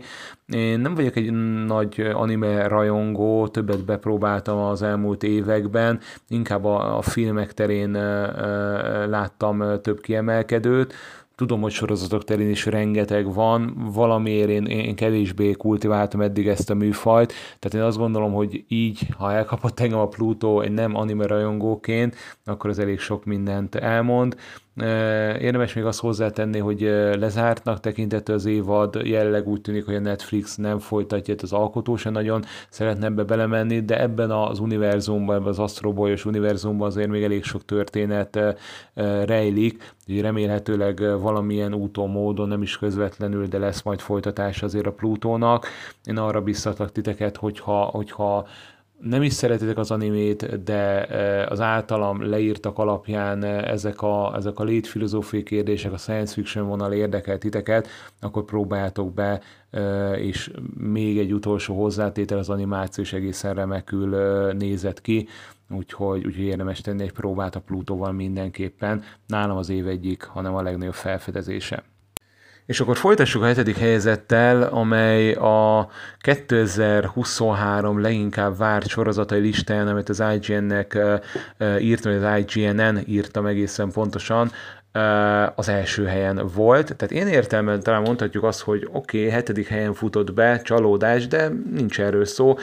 [0.47, 1.33] Én nem vagyok egy
[1.67, 7.93] nagy anime rajongó, többet bepróbáltam az elmúlt években, inkább a, a filmek terén
[9.09, 10.95] láttam több kiemelkedőt,
[11.35, 16.75] tudom, hogy sorozatok terén is rengeteg van, valamiért én, én kevésbé kultiváltam eddig ezt a
[16.75, 21.27] műfajt, tehát én azt gondolom, hogy így, ha elkapott engem a Pluto egy nem anime
[21.27, 24.37] rajongóként, akkor ez elég sok mindent elmond.
[25.41, 26.81] Érdemes még azt hozzátenni, hogy
[27.19, 32.11] lezártnak tekintett az évad, jelenleg úgy tűnik, hogy a Netflix nem folytatja, az alkotó se
[32.11, 37.45] nagyon szeretne ebbe belemenni, de ebben az univerzumban, ebben az asztrobolyos univerzumban azért még elég
[37.45, 38.39] sok történet
[39.25, 44.93] rejlik, így remélhetőleg valamilyen úton, módon, nem is közvetlenül, de lesz majd folytatás azért a
[44.93, 45.67] Plutónak.
[46.05, 48.47] Én arra biztatlak titeket, hogyha, hogyha
[49.05, 54.59] nem is szeretitek az animét, de e, az általam leírtak alapján e, ezek a, ezek
[54.59, 57.89] a létfilozófiai kérdések, a science fiction vonal érdekel titeket,
[58.21, 59.41] akkor próbáljátok be,
[59.71, 64.09] e, és még egy utolsó hozzátétel, az animáció is egészen remekül
[64.53, 65.29] nézett ki,
[65.71, 69.03] úgyhogy, úgyhogy érdemes tenni egy próbát a Plutóval mindenképpen.
[69.27, 71.85] Nálam az év egyik, hanem a legnagyobb felfedezése.
[72.67, 75.89] És akkor folytassuk a hetedik helyezettel, amely a
[76.19, 80.99] 2023 leginkább várt sorozatai listáján, amit az IGN-nek
[81.79, 84.51] írtam, vagy az IGN-en írtam egészen pontosan,
[85.55, 86.97] az első helyen volt.
[86.97, 91.49] Tehát én értelmen talán mondhatjuk azt, hogy oké, okay, hetedik helyen futott be, csalódás, de
[91.73, 92.57] nincs erről szó.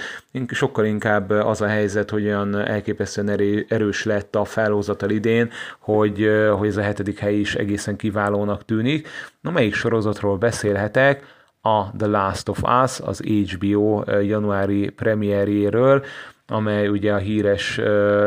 [0.48, 6.68] Sokkal inkább az a helyzet, hogy olyan elképesztően erős lett a felhozatal idén, hogy, hogy
[6.68, 9.08] ez a hetedik hely is egészen kiválónak tűnik.
[9.42, 11.24] Na, melyik sorozatról beszélhetek?
[11.62, 16.04] A The Last of Us, az HBO januári premierjéről,
[16.52, 17.80] amely ugye a híres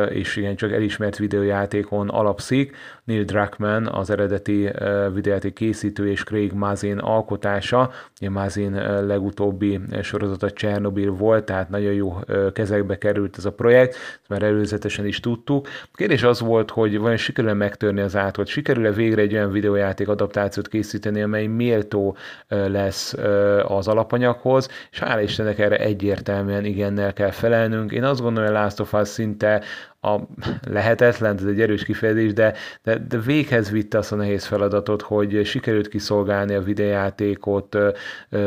[0.08, 4.70] és igen csak elismert videójátékon alapszik, Neil Druckmann, az eredeti
[5.14, 7.90] videójáték készítő és Craig Mazin alkotása.
[8.20, 8.72] Ugye Mazin
[9.06, 12.16] legutóbbi sorozata Csernobyl volt, tehát nagyon jó
[12.52, 15.68] kezekbe került ez a projekt, ezt már előzetesen is tudtuk.
[15.82, 20.08] A kérdés az volt, hogy vajon sikerül-e megtörni az átot, sikerül-e végre egy olyan videójáték
[20.08, 22.16] adaptációt készíteni, amely méltó
[22.48, 23.14] lesz
[23.62, 27.92] az alapanyaghoz, és hála Istennek erre egyértelműen igennel kell felelnünk.
[27.92, 29.62] Én azt gondolom, hogy Last of Us szinte
[30.04, 30.26] a
[30.68, 35.44] lehetetlen, ez egy erős kifejezés, de, de, de véghez vitte azt a nehéz feladatot, hogy
[35.44, 37.76] sikerült kiszolgálni a videjátékot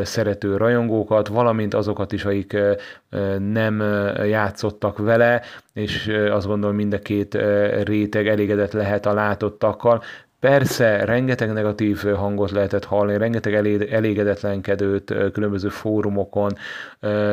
[0.02, 2.58] szerető rajongókat, valamint azokat is, akik
[3.40, 3.80] nem
[4.26, 5.42] játszottak vele,
[5.74, 7.38] és azt gondolom mind a két
[7.84, 10.04] réteg elégedett lehet a látottakkal.
[10.40, 13.54] Persze, rengeteg negatív hangot lehetett hallani, rengeteg
[13.92, 16.54] elégedetlenkedőt különböző fórumokon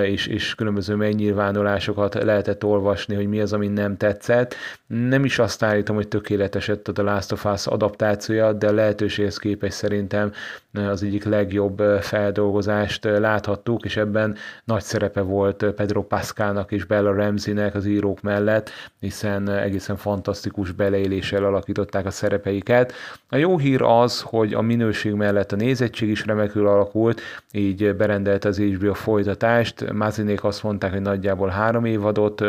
[0.02, 4.54] és, és különböző megnyilvánulásokat lehetett olvasni, hogy mi az, ami nem tetszett.
[4.86, 9.76] Nem is azt állítom, hogy tökéletes a The Last of Us adaptációja, de lehetőséghez képest
[9.76, 10.32] szerintem
[10.72, 17.74] az egyik legjobb feldolgozást láthattuk, és ebben nagy szerepe volt Pedro Pascalnak és Bella Ramseynek
[17.74, 22.92] az írók mellett, hiszen egészen fantasztikus beleéléssel alakították a szerepeiket.
[23.28, 27.20] A jó hír az, hogy a minőség mellett a nézettség is remekül alakult,
[27.52, 29.92] így berendelt az HBO folytatást.
[29.92, 32.44] Mázinék azt mondták, hogy nagyjából három évadot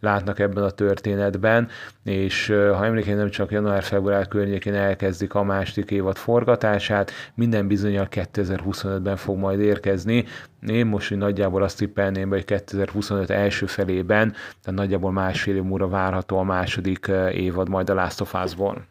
[0.00, 1.68] látnak ebben a történetben,
[2.04, 9.16] és ha emlékeim nem csak január-február környékén elkezdik a második évad forgatását, minden bizonyal 2025-ben
[9.16, 10.24] fog majd érkezni.
[10.66, 14.32] Én most hogy nagyjából azt tippelném, hogy 2025 első felében,
[14.62, 18.86] tehát nagyjából másfél év múlva várható a második évad majd a Last of Us-ból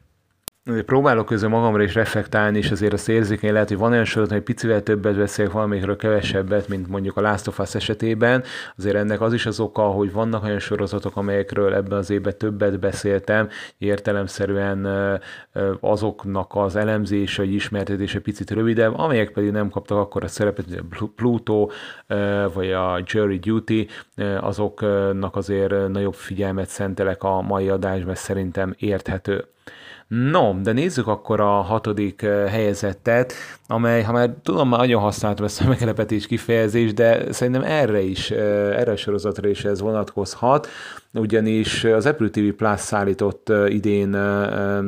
[0.86, 4.44] próbálok közben magamra is reflektálni, és azért azt érzékeny lehet, hogy van olyan sorozat, hogy
[4.44, 8.44] picivel többet beszélek valamikről kevesebbet, mint mondjuk a Last of Us esetében.
[8.78, 12.80] Azért ennek az is az oka, hogy vannak olyan sorozatok, amelyekről ebben az évben többet
[12.80, 14.88] beszéltem, értelemszerűen
[15.80, 20.82] azoknak az elemzése, vagy ismertetése picit rövidebb, amelyek pedig nem kaptak akkor a szerepet, mint
[21.00, 21.68] a Pluto,
[22.54, 23.88] vagy a Jury Duty,
[24.40, 29.46] azoknak azért nagyobb figyelmet szentelek a mai adásban, szerintem érthető.
[30.08, 33.34] No, de nézzük akkor a hatodik helyezettet,
[33.68, 38.32] amely, ha már tudom, már nagyon használtam ezt a meglepetés kifejezést, de szerintem erre is,
[38.32, 40.68] erre a sorozatra is ez vonatkozhat,
[41.14, 44.08] ugyanis az Apple TV Plus szállított idén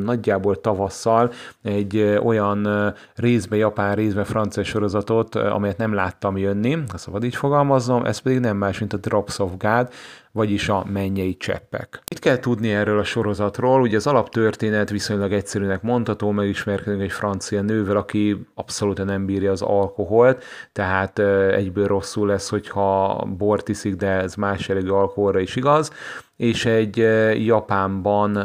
[0.04, 1.32] nagyjából tavasszal
[1.64, 8.06] egy olyan részbe japán, részbe francia sorozatot, amelyet nem láttam jönni, ha szabad így fogalmaznom,
[8.06, 9.90] ez pedig nem más, mint a Drops of God,
[10.32, 12.02] vagyis a mennyei cseppek.
[12.10, 13.82] Mit kell tudni erről a sorozatról?
[13.82, 19.62] Ugye az alaptörténet viszonylag egyszerűnek mondható, megismerkedünk egy francia nővel, aki abszolút nem bírja az
[19.62, 21.20] alkoholt, tehát
[21.52, 25.92] egyből rosszul lesz, hogyha bort iszik, de ez más jellegű alkoholra is igaz,
[26.36, 26.98] és egy
[27.46, 28.36] Japánban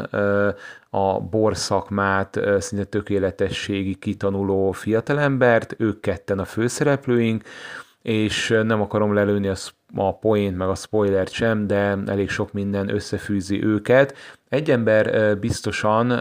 [0.89, 7.43] a borszakmát szinte tökéletességi kitanuló fiatalembert, ők ketten a főszereplőink,
[8.01, 9.55] és nem akarom lelőni a,
[9.95, 14.15] a poént, meg a spoilert sem, de elég sok minden összefűzi őket.
[14.49, 16.11] Egy ember biztosan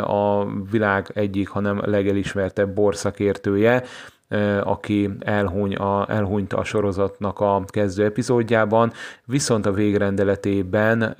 [0.00, 3.82] a világ egyik, hanem legelismertebb borszakértője,
[4.62, 8.92] aki elhuny a, elhunyt a sorozatnak a kezdő epizódjában,
[9.24, 11.16] viszont a végrendeletében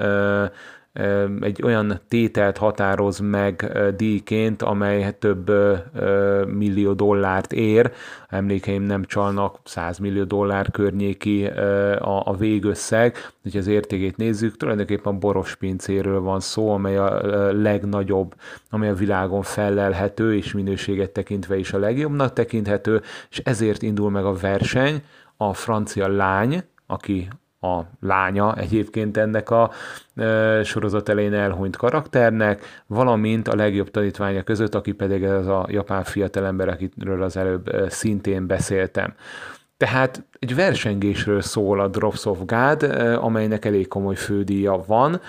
[1.40, 5.52] egy olyan tételt határoz meg díjként, amely több
[6.46, 7.92] millió dollárt ér.
[8.28, 13.16] Emlékeim nem csalnak, 100 millió dollár környéki a, a végösszeg.
[13.42, 17.22] Hogyha az értékét nézzük, tulajdonképpen boros pincéről van szó, amely a
[17.52, 18.34] legnagyobb,
[18.70, 24.24] amely a világon fellelhető, és minőséget tekintve is a legjobbnak tekinthető, és ezért indul meg
[24.24, 25.02] a verseny.
[25.36, 27.28] A francia lány, aki
[27.74, 29.70] a lánya egyébként ennek a
[30.16, 36.04] e, sorozat elején elhunyt karakternek, valamint a legjobb tanítványa között, aki pedig ez a japán
[36.04, 39.14] fiatalember, akiről az előbb e, szintén beszéltem.
[39.76, 45.20] Tehát egy versengésről szól a Drops of God, e, amelynek elég komoly fődíja van,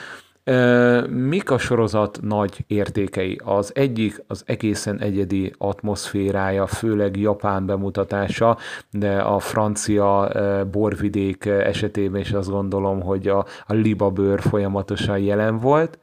[1.09, 3.39] Mik a sorozat nagy értékei?
[3.43, 8.57] Az egyik az egészen egyedi atmoszférája, főleg Japán bemutatása,
[8.91, 10.31] de a francia
[10.71, 15.99] borvidék esetében is azt gondolom, hogy a, a libabőr folyamatosan jelen volt.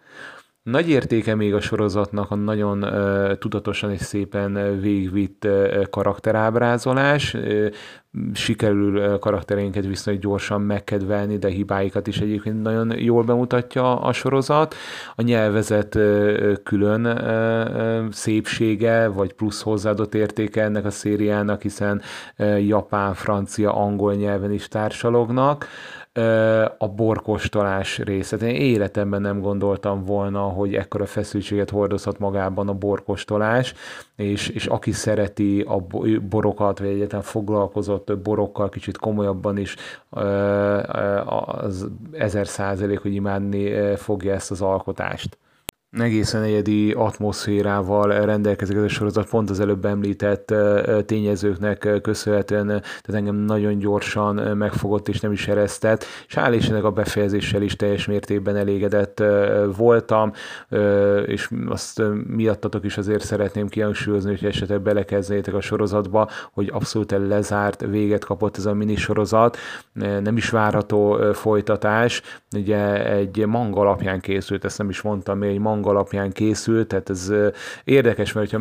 [0.65, 7.35] Nagy értéke még a sorozatnak a nagyon uh, tudatosan és szépen végvitt uh, karakterábrázolás.
[7.35, 7.67] Uh,
[8.35, 14.75] sikerül karaktereinket viszonylag gyorsan megkedvelni, de hibáikat is egyébként nagyon jól bemutatja a sorozat.
[15.15, 15.99] A nyelvezet
[16.63, 17.21] külön
[18.13, 22.03] szépsége, vagy plusz hozzáadott értéke ennek a szériának, hiszen
[22.59, 25.67] japán, francia, angol nyelven is társalognak
[26.79, 28.43] a borkostolás részét.
[28.43, 33.75] Én életemben nem gondoltam volna, hogy ekkora feszültséget hordozhat magában a borkostolás,
[34.17, 35.87] és, és aki szereti a
[36.29, 39.77] borokat, vagy egyáltalán foglalkozott borokkal kicsit komolyabban is,
[41.25, 45.39] az ezer százalék, hogy imádni fogja ezt az alkotást
[45.99, 50.55] egészen egyedi atmoszférával rendelkezik ez a sorozat, pont az előbb említett
[51.07, 56.91] tényezőknek köszönhetően, tehát engem nagyon gyorsan megfogott és nem is eresztett, és hál' Istennek a
[56.91, 59.23] befejezéssel is teljes mértékben elégedett
[59.77, 60.33] voltam,
[61.27, 67.87] és azt miattatok is azért szeretném kihangsúlyozni, hogy esetleg belekezdnétek a sorozatba, hogy abszolút lezárt
[67.87, 69.57] véget kapott ez a minisorozat,
[70.23, 72.23] nem is várható folytatás,
[72.57, 77.11] ugye egy manga alapján készült, ezt nem is mondtam, egy manga hang alapján készült, tehát
[77.11, 77.33] ez
[77.85, 78.59] érdekes, mert ha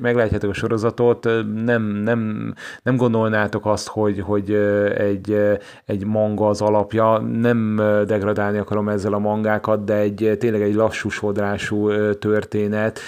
[0.00, 1.24] meglátjátok, a sorozatot,
[1.64, 4.52] nem, nem, nem gondolnátok azt, hogy, hogy
[4.96, 5.38] egy,
[5.84, 11.08] egy manga az alapja, nem degradálni akarom ezzel a mangákat, de egy tényleg egy lassú
[11.08, 13.00] sodrású történet,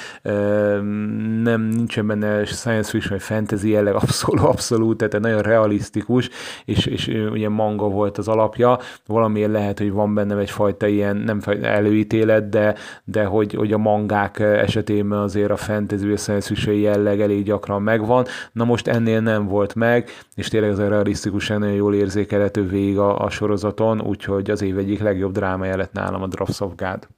[1.43, 6.29] nem nincsen benne science fiction vagy fantasy jelleg, abszolút, abszolút, tehát nagyon realisztikus,
[6.65, 11.41] és, és ugye manga volt az alapja, valamiért lehet, hogy van benne egyfajta ilyen, nem
[11.63, 17.83] előítélet, de, de hogy, hogy a mangák esetében azért a fantasy összeesküvői jelleg elég gyakran
[17.83, 18.25] megvan.
[18.53, 22.99] Na most ennél nem volt meg, és tényleg ez a realisztikusan nagyon jól érzékelhető végig
[22.99, 27.09] a, a sorozaton, úgyhogy az év egyik legjobb drámája lett nálam a Drops of God.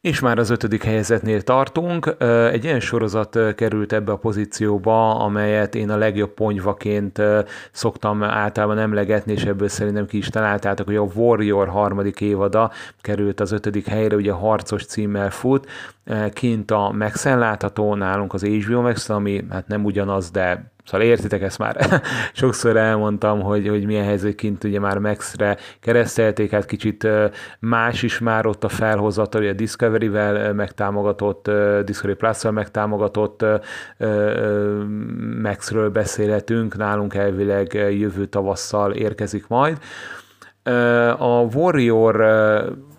[0.00, 2.16] És már az ötödik helyezetnél tartunk.
[2.52, 7.22] Egy ilyen sorozat került ebbe a pozícióba, amelyet én a legjobb ponyvaként
[7.72, 12.70] szoktam általában emlegetni, és ebből szerintem ki is találtátok, hogy a Warrior harmadik évada
[13.00, 15.66] került az ötödik helyre, ugye harcos címmel fut,
[16.32, 21.42] kint a max látható, nálunk az HBO Max, ami hát nem ugyanaz, de Szóval értitek
[21.42, 27.08] ezt már, sokszor elmondtam, hogy, hogy milyen helyzet kint ugye már Max-re keresztelték, hát kicsit
[27.58, 31.50] más is már ott a felhozata, ugye a Discovery-vel megtámogatott,
[31.84, 33.44] Discovery Plus-val megtámogatott
[35.42, 39.78] Max-ről beszélhetünk, nálunk elvileg jövő tavasszal érkezik majd.
[41.18, 42.16] A Warrior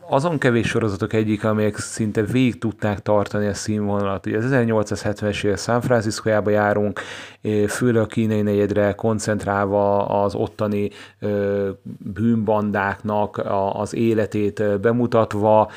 [0.10, 4.26] azon kevés sorozatok egyik, amelyek szinte végig tudták tartani a színvonalat.
[4.26, 7.00] Ugye az 1870-es év San francisco járunk,
[7.68, 10.90] főleg a kínai negyedre koncentrálva az ottani
[12.14, 13.42] bűnbandáknak
[13.74, 15.72] az életét bemutatva,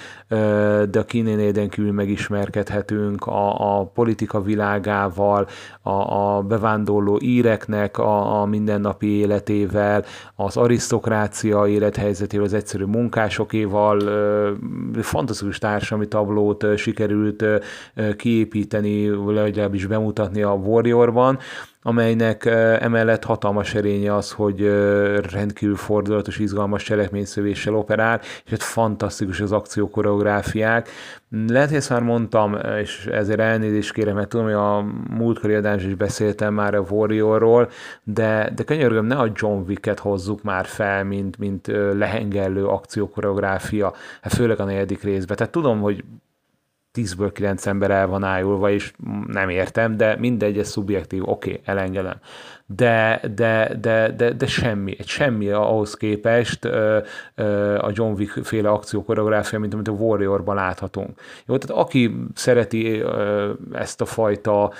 [0.90, 5.46] de a kínai negyeden kívül megismerkedhetünk a, a politika világával,
[5.82, 10.04] a, a bevándorló íreknek a, a mindennapi életével,
[10.34, 14.21] az arisztokrácia élethelyzetével, az egyszerű munkásokéval,
[15.00, 17.44] fantasztikus társadalmi tablót sikerült
[18.16, 21.38] kiépíteni, legalábbis bemutatni a Warriorban,
[21.82, 22.44] amelynek
[22.80, 24.60] emellett hatalmas erénye az, hogy
[25.32, 30.88] rendkívül fordulatos, izgalmas cselekményszövéssel operál, és hát fantasztikus az akciókoreográfiák.
[31.48, 35.84] Lehet, hogy ezt már mondtam, és ezért elnézést kérem, mert tudom, hogy a múltkori adás
[35.84, 37.68] is beszéltem már a Warriorról,
[38.02, 44.32] de, de könyörgöm, ne a John Wick-et hozzuk már fel, mint, mint lehengellő akciókoreográfia, hát
[44.32, 45.36] főleg a negyedik részben.
[45.36, 46.04] Tehát tudom, hogy
[46.98, 48.92] 10-ből 9 ember el van ájulva, és
[49.26, 52.16] nem értem, de mindegy, ez szubjektív, oké, okay, elengedem.
[52.66, 56.98] De, de, de, de, de semmi, egy semmi ahhoz képest ö,
[57.34, 61.20] ö, a John Wick féle akciókoreográfia, mint amit a Warriorban láthatunk.
[61.46, 64.72] Jó, tehát aki szereti ö, ezt a fajta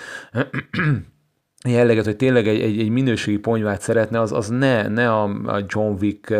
[1.68, 5.64] jelleget, hogy tényleg egy, egy, egy minőségi ponyvát szeretne, az, az ne, ne a, a
[5.66, 6.34] John Wick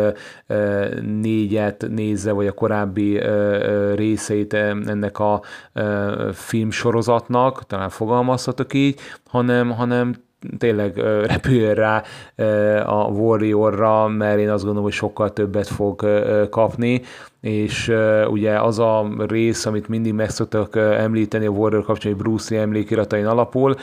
[1.01, 3.19] négyet nézze, vagy a korábbi
[3.95, 5.41] részeit ennek a
[6.33, 10.13] filmsorozatnak, talán fogalmazhatok így, hanem, hanem
[10.57, 12.03] tényleg repüljön rá
[12.85, 16.07] a Warriorra, mert én azt gondolom, hogy sokkal többet fog
[16.49, 17.01] kapni,
[17.41, 17.93] és
[18.29, 22.63] ugye az a rész, amit mindig meg szoktak említeni a Warrior kapcsolatban, hogy Bruce Lee
[22.63, 23.75] emlékiratain alapul,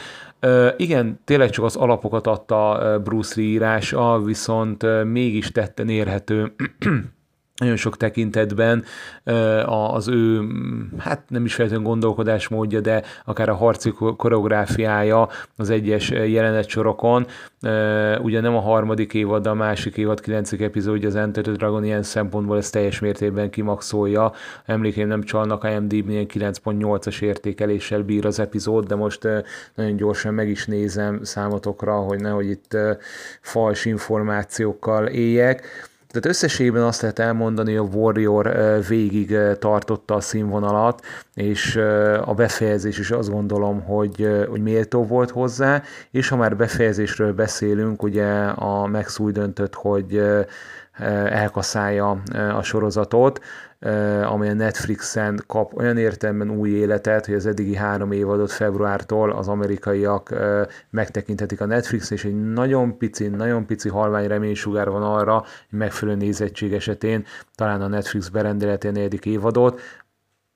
[0.76, 6.54] igen, tényleg csak az alapokat adta Bruce Lee írása, viszont mégis tetten érhető
[7.60, 8.84] nagyon sok tekintetben
[9.66, 10.46] az ő,
[10.98, 17.26] hát nem is feltétlenül gondolkodásmódja, de akár a harci koreográfiája az egyes jelenetsorokon,
[18.22, 21.84] ugye nem a harmadik évad, de a másik évad, kilencik epizódja az Enter the Dragon
[21.84, 24.32] ilyen szempontból ezt teljes mértékben kimaxolja.
[24.64, 29.28] Emlékeim nem csalnak, IMDb-n ilyen 9.8-as értékeléssel bír az epizód, de most
[29.74, 32.76] nagyon gyorsan meg is nézem számotokra, hogy nehogy itt
[33.40, 35.88] fals információkkal éljek.
[36.10, 38.56] Tehát összességében azt lehet elmondani, hogy a Warrior
[38.88, 41.04] végig tartotta a színvonalat,
[41.34, 41.76] és
[42.24, 48.02] a befejezés is azt gondolom, hogy, hogy méltó volt hozzá, és ha már befejezésről beszélünk,
[48.02, 50.22] ugye a Max úgy döntött, hogy
[51.28, 52.22] elkaszálja
[52.56, 53.40] a sorozatot,
[54.24, 59.48] amely a Netflixen kap olyan értelemben új életet, hogy az eddigi három évadot februártól az
[59.48, 60.34] amerikaiak
[60.90, 65.34] megtekinthetik a Netflix, és egy nagyon pici, nagyon pici halvány reménysugár van arra,
[65.70, 67.24] hogy megfelelő nézettség esetén
[67.54, 69.80] talán a Netflix berendeleti a negyedik évadot,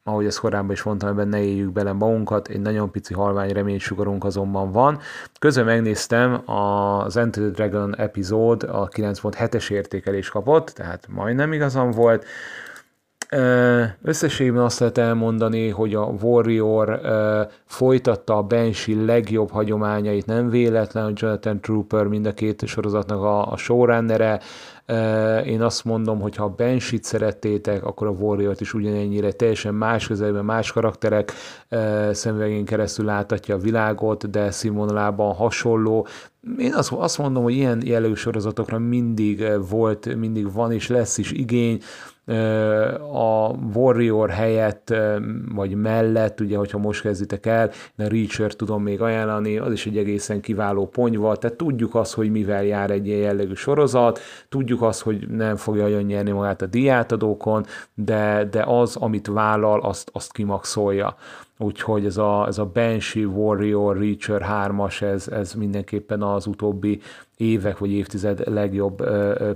[0.07, 4.25] ahogy ezt korábban is mondtam, ebben ne éljük bele magunkat, egy nagyon pici halvány reménysugarunk
[4.25, 4.99] azonban van.
[5.39, 12.25] Közben megnéztem, az Enter the Dragon epizód a 9.7-es értékelés kapott, tehát majdnem igazam volt.
[14.03, 17.01] Összességében azt lehet elmondani, hogy a Warrior
[17.65, 23.53] folytatta a Banshee legjobb hagyományait, nem véletlen, hogy Jonathan Trooper mind a két sorozatnak a,
[23.53, 24.41] a showrunnere,
[25.47, 30.07] én azt mondom, hogy ha a Banshee-t szerettétek, akkor a Warrior-t is ugyanennyire teljesen más
[30.07, 31.33] közelben, más karakterek
[32.11, 36.07] szemüvegén keresztül láthatja a világot, de színvonalában hasonló,
[36.59, 41.33] én azt, azt mondom, hogy ilyen jellegű sorozatokra mindig volt, mindig van és lesz is
[41.33, 41.81] igény,
[43.13, 44.95] a Warrior helyett,
[45.55, 49.97] vagy mellett, ugye, hogyha most kezditek el, a Reacher tudom még ajánlani, az is egy
[49.97, 55.03] egészen kiváló ponyva, tehát tudjuk azt, hogy mivel jár egy ilyen jellegű sorozat, tudjuk azt,
[55.03, 57.65] hogy nem fogja olyan nyerni magát a diátadókon,
[57.95, 61.17] de, de az, amit vállal, azt, azt kimaxolja
[61.59, 67.01] úgyhogy ez a, ez a Banshee Warrior Reacher 3-as, ez, ez mindenképpen az utóbbi
[67.37, 69.03] évek vagy évtized legjobb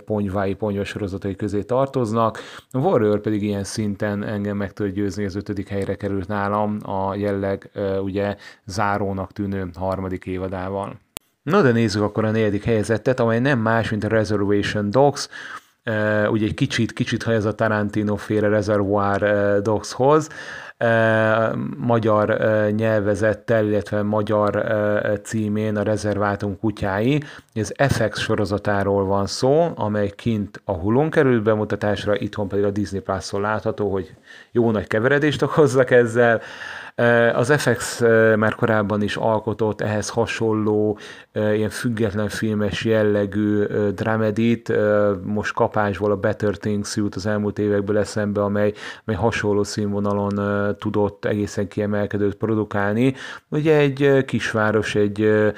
[0.05, 2.39] ponyvái, ponyvasorozatai közé tartoznak.
[2.71, 7.15] A Warrior pedig ilyen szinten engem meg tud győzni, az ötödik helyre került nálam a
[7.15, 7.71] jelleg
[8.03, 10.99] ugye zárónak tűnő harmadik évadával.
[11.43, 15.29] Na de nézzük akkor a negyedik helyezettet, amely nem más, mint a Reservation Dogs,
[15.89, 20.29] Uh, ugye egy kicsit, kicsit ha ez a Tarantino féle Reservoir uh, Dogshoz,
[21.77, 22.39] magyar
[22.71, 24.65] nyelvezettel, illetve magyar
[25.23, 27.23] címén a Rezervátum kutyái.
[27.53, 33.01] Ez FX sorozatáról van szó, amely kint a Hulon került bemutatásra, itthon pedig a Disney
[33.01, 34.15] Plus-on látható, hogy
[34.53, 36.41] jó nagy keveredést okozzak ezzel.
[37.35, 38.01] Az FX
[38.37, 40.99] már korábban is alkotott ehhez hasonló,
[41.33, 44.73] ilyen független filmes jellegű dramedit,
[45.23, 48.73] most kapásból a Better Things jut az elmúlt évekből eszembe, amely,
[49.07, 50.41] amely hasonló színvonalon
[50.79, 53.15] tudott egészen kiemelkedőt produkálni.
[53.49, 55.51] Ugye egy kisváros, egy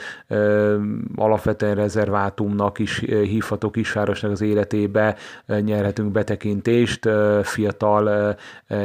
[1.17, 5.17] alapvetően rezervátumnak is hívható kisvárosnak az életébe
[5.47, 7.09] nyerhetünk betekintést,
[7.43, 8.37] fiatal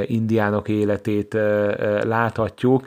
[0.05, 1.33] indiánok életét
[2.03, 2.83] láthatjuk, láthatjuk,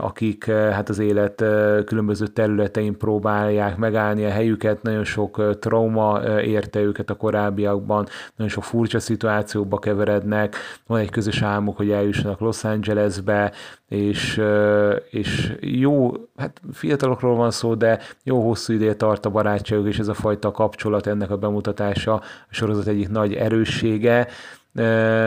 [0.00, 1.44] akik hát az élet
[1.84, 8.64] különböző területein próbálják megállni a helyüket, nagyon sok trauma érte őket a korábbiakban, nagyon sok
[8.64, 13.52] furcsa szituációkba keverednek, van egy közös álmuk, hogy eljussanak Los Angelesbe,
[13.88, 14.42] és,
[15.10, 20.08] és jó, hát fiatalokról van szó, de jó hosszú ideje tart a barátságok, és ez
[20.08, 24.26] a fajta kapcsolat, ennek a bemutatása a sorozat egyik nagy erőssége,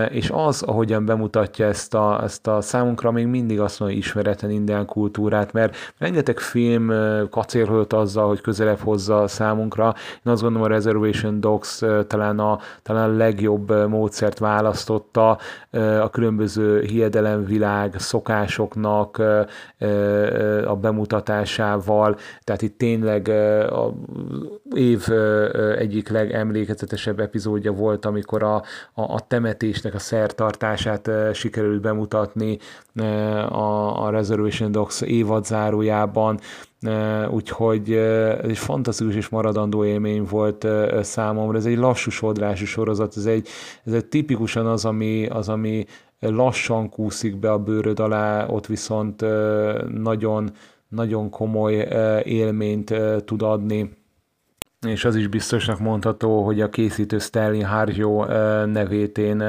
[0.09, 4.85] és az, ahogyan bemutatja ezt a, ezt a számunkra még mindig azt mondja, ismeretlen indián
[4.85, 6.91] kultúrát, mert rengeteg film
[7.29, 9.95] kacérholt azzal, hogy közelebb hozza számunkra.
[10.25, 15.37] Én azt gondolom, a Reservation Dogs talán a, talán a legjobb módszert választotta
[16.01, 19.21] a különböző hiedelemvilág szokásoknak
[20.65, 23.27] a bemutatásával, tehát itt tényleg
[23.69, 23.93] a
[24.75, 25.07] év
[25.77, 28.55] egyik legemlékezetesebb epizódja volt, amikor a,
[28.93, 32.57] a, a temetésnek a szertartását sikerült bemutatni
[33.49, 36.39] a, a Reservation Dogs évad zárójában,
[37.29, 40.67] úgyhogy ez egy fantasztikus és maradandó élmény volt
[41.01, 41.57] számomra.
[41.57, 43.47] Ez egy lassú sodrású sorozat, ez egy,
[43.83, 45.85] ez egy tipikusan az, ami, az, ami
[46.19, 49.25] lassan kúszik be a bőröd alá, ott viszont
[50.01, 50.51] nagyon,
[50.87, 51.87] nagyon komoly
[52.23, 52.93] élményt
[53.25, 53.98] tud adni
[54.87, 58.25] és az is biztosnak mondható, hogy a készítő Stanley Harjo
[58.65, 59.39] nevét én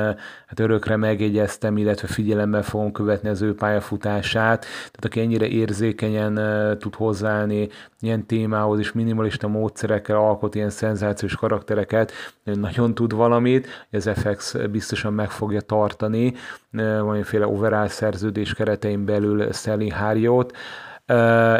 [0.46, 4.60] hát örökre megjegyeztem, illetve figyelemmel fogom követni az ő pályafutását.
[4.60, 6.34] Tehát aki ennyire érzékenyen
[6.78, 7.68] tud hozzáállni
[8.00, 12.12] ilyen témához, és minimalista módszerekkel alkot ilyen szenzációs karaktereket,
[12.44, 16.34] nagyon tud valamit, az FX biztosan meg fogja tartani
[16.72, 20.56] valamiféle overall szerződés keretein belül Stanley Harjot.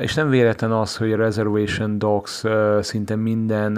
[0.01, 2.44] És nem véletlen az, hogy a Reservation Dogs
[2.80, 3.76] szinte minden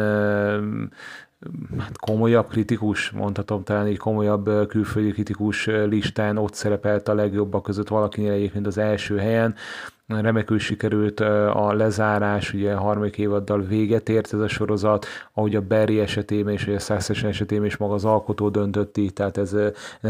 [1.78, 7.88] hát komolyabb kritikus, mondhatom talán egy komolyabb külföldi kritikus listán ott szerepelt a legjobbak között
[7.88, 9.54] valakinél egyébként az első helyen.
[10.06, 15.60] Remekül sikerült a lezárás, ugye a harmadik évaddal véget ért ez a sorozat, ahogy a
[15.60, 19.56] Barry esetében és a Succession esetében is maga az alkotó döntött így, tehát ez,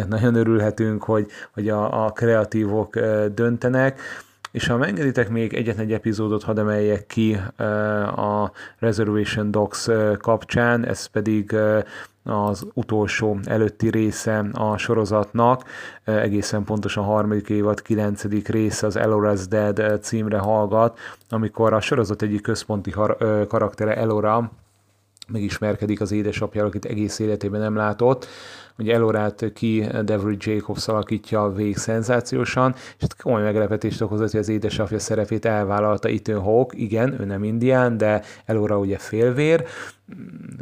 [0.08, 2.98] nagyon örülhetünk, hogy, hogy a, a kreatívok
[3.34, 4.00] döntenek.
[4.52, 7.34] És ha megengeditek, még egyetlen egy epizódot hadd emeljek ki
[8.16, 9.88] a Reservation Dogs
[10.18, 11.56] kapcsán, ez pedig
[12.24, 15.64] az utolsó előtti része a sorozatnak,
[16.04, 20.98] egészen pontosan a harmadik évad kilencedik része az Elora's Dead címre hallgat,
[21.28, 22.94] amikor a sorozat egyik központi
[23.48, 24.50] karaktere Elora
[25.28, 28.26] megismerkedik az édesapjára, akit egész életében nem látott,
[28.76, 31.76] hogy Elorát ki Devery Jacobs alakítja végig
[32.96, 37.44] és hát komoly meglepetést okozott, hogy az édesapja szerepét elvállalta Ethan Hawke, igen, ő nem
[37.44, 39.64] indián, de Elora ugye félvér,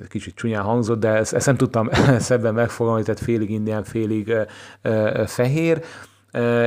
[0.09, 1.89] kicsit csúnyán hangzott, de ezt, ezt nem tudtam
[2.19, 4.35] szebben megfogalmazni, tehát félig indián, félig
[5.27, 5.83] fehér,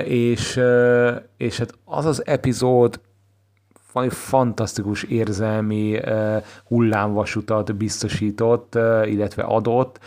[0.05, 0.59] és,
[1.37, 2.99] és hát az az epizód,
[3.93, 5.99] valami fantasztikus érzelmi
[6.65, 8.75] hullámvasutat biztosított,
[9.05, 9.99] illetve adott,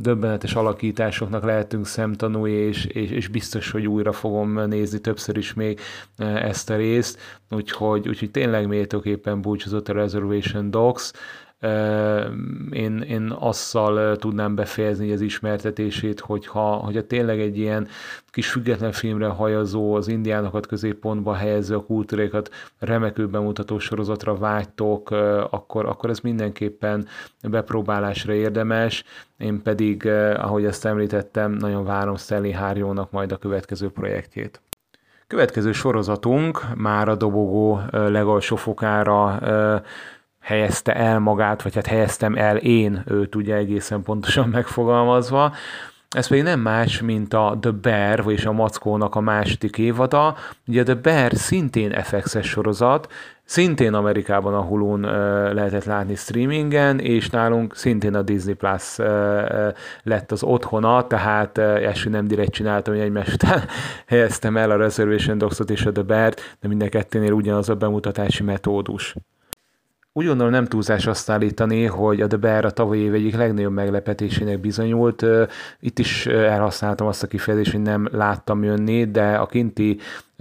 [0.00, 5.80] döbbenetes alakításoknak lehetünk szemtanúi, és, és, és biztos, hogy újra fogom nézni többször is még
[6.16, 7.18] ezt a részt,
[7.50, 11.12] úgyhogy, úgyhogy tényleg méltóképpen búcsúzott a Reservation Dogs,
[12.70, 17.88] én, én azzal tudnám befejezni az ismertetését, hogyha, hogyha tényleg egy ilyen
[18.30, 25.10] kis független filmre hajazó, az indiánokat középpontba helyező a kultúrékat remekül bemutató sorozatra vágytok,
[25.50, 27.06] akkor, akkor ez mindenképpen
[27.42, 29.04] bepróbálásra érdemes.
[29.36, 30.06] Én pedig,
[30.36, 34.60] ahogy ezt említettem, nagyon várom Stanley Harjónak majd a következő projektjét.
[35.26, 39.40] Következő sorozatunk már a dobogó legalsó fokára
[40.48, 45.52] helyezte el magát, vagy hát helyeztem el én őt ugye egészen pontosan megfogalmazva.
[46.08, 50.36] Ez pedig nem más, mint a The Bear, vagyis a Mackónak a második évada.
[50.66, 53.12] Ugye a The Bear szintén FX-es sorozat,
[53.44, 55.00] szintén Amerikában a Hulun
[55.54, 58.96] lehetett látni streamingen, és nálunk szintén a Disney Plus
[60.02, 63.62] lett az otthona, tehát első nem direkt csináltam, hogy egymás után
[64.06, 68.42] helyeztem el a Reservation Dogs-ot és a The Bear-t, de minden kettőnél ugyanaz a bemutatási
[68.42, 69.14] metódus.
[70.18, 73.72] Úgy gondolom nem túlzás azt állítani, hogy a The Bear a tavalyi év egyik legnagyobb
[73.72, 75.24] meglepetésének bizonyult.
[75.80, 79.98] Itt is elhasználtam azt a kifejezést, hogy nem láttam jönni, de a kinti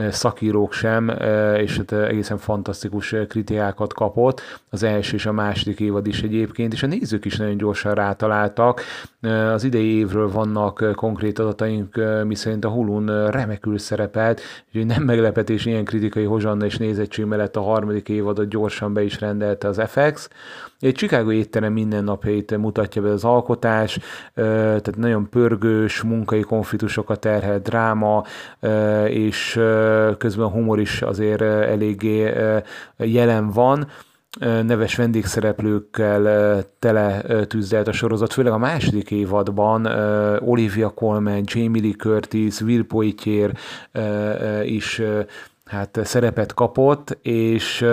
[0.09, 1.09] szakírók sem,
[1.57, 6.83] és hát egészen fantasztikus kritikákat kapott, az első és a második évad is egyébként, és
[6.83, 8.81] a nézők is nagyon gyorsan rátaláltak.
[9.53, 15.85] Az idei évről vannak konkrét adataink, miszerint a Hulun remekül szerepelt, úgyhogy nem meglepetés ilyen
[15.85, 20.29] kritikai hozsanna és nézettség mellett a harmadik évadot gyorsan be is rendelte az FX.
[20.79, 23.99] Egy Chicago étterem mindennapjait mutatja be az alkotás,
[24.33, 28.23] tehát nagyon pörgős, munkai konfliktusokat terhel dráma,
[29.07, 29.59] és
[30.17, 32.33] közben a humor is azért eléggé
[32.97, 33.87] jelen van.
[34.39, 39.85] Neves vendégszereplőkkel tele tűzdelt a sorozat, főleg a második évadban
[40.41, 43.57] Olivia Colman, Jamie Lee Curtis, Will Poitier
[44.63, 45.01] is
[45.67, 47.85] hát szerepet kapott, és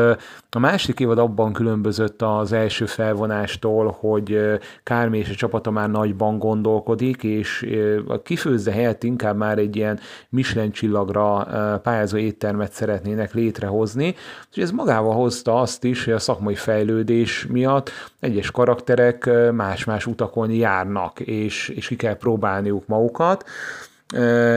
[0.50, 4.38] a másik évad abban különbözött az első felvonástól, hogy
[4.82, 7.66] Kármi és a csapata már nagyban gondolkodik, és
[8.08, 9.98] a kifőzde helyett inkább már egy ilyen
[10.28, 11.46] Michelin csillagra
[11.82, 14.14] pályázó éttermet szeretnének létrehozni,
[14.54, 20.50] és ez magával hozta azt is, hogy a szakmai fejlődés miatt egyes karakterek más-más utakon
[20.50, 23.44] járnak, és, és ki kell próbálniuk magukat,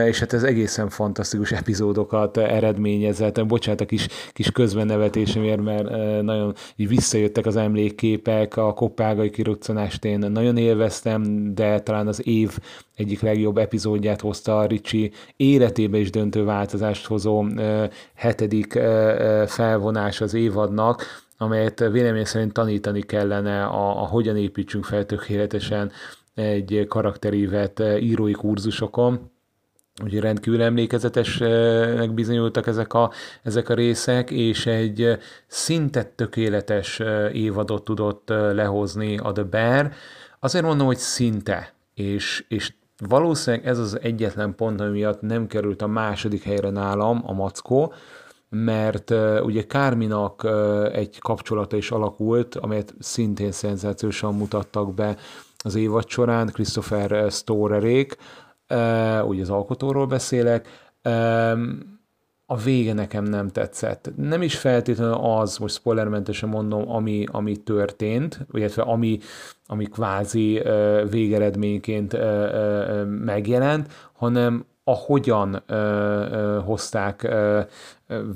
[0.06, 3.46] és hát ez egészen fantasztikus epizódokat eredményezett.
[3.46, 5.90] Bocsánat a kis, kis közbenevetésemért, mert
[6.22, 12.58] nagyon így visszajöttek az emlékképek, a koppágai kiroccanást én nagyon élveztem, de talán az év
[12.96, 17.46] egyik legjobb epizódját hozta a Ricsi életébe is döntő változást hozó
[18.14, 18.78] hetedik
[19.46, 21.04] felvonás az évadnak,
[21.36, 25.90] amelyet vélemény szerint tanítani kellene a, a hogyan építsünk fel tökéletesen
[26.34, 29.30] egy karakterívet írói kurzusokon
[30.04, 33.10] Úgyhogy rendkívül emlékezetesnek bizonyultak ezek a,
[33.42, 37.00] ezek a részek, és egy szinte tökéletes
[37.32, 39.92] évadot tudott lehozni a The Bear.
[40.40, 42.72] Azért mondom, hogy szinte, és, és
[43.08, 47.92] valószínűleg ez az egyetlen pont, ami miatt nem került a második helyre nálam a Mackó,
[48.50, 55.16] mert uh, ugye Kárminak uh, egy kapcsolata is alakult, amelyet szintén szenzációsan mutattak be
[55.64, 58.16] az évad során, Christopher Storerék,
[59.26, 60.68] úgy az alkotóról beszélek,
[62.50, 64.10] a vége nekem nem tetszett.
[64.16, 69.18] Nem is feltétlenül az, most spoilermentesen mondom, ami, ami történt, illetve ami,
[69.66, 70.62] ami kvázi
[71.10, 72.18] végeredményként
[73.24, 77.60] megjelent, hanem a hogyan ö, ö, hozták ö,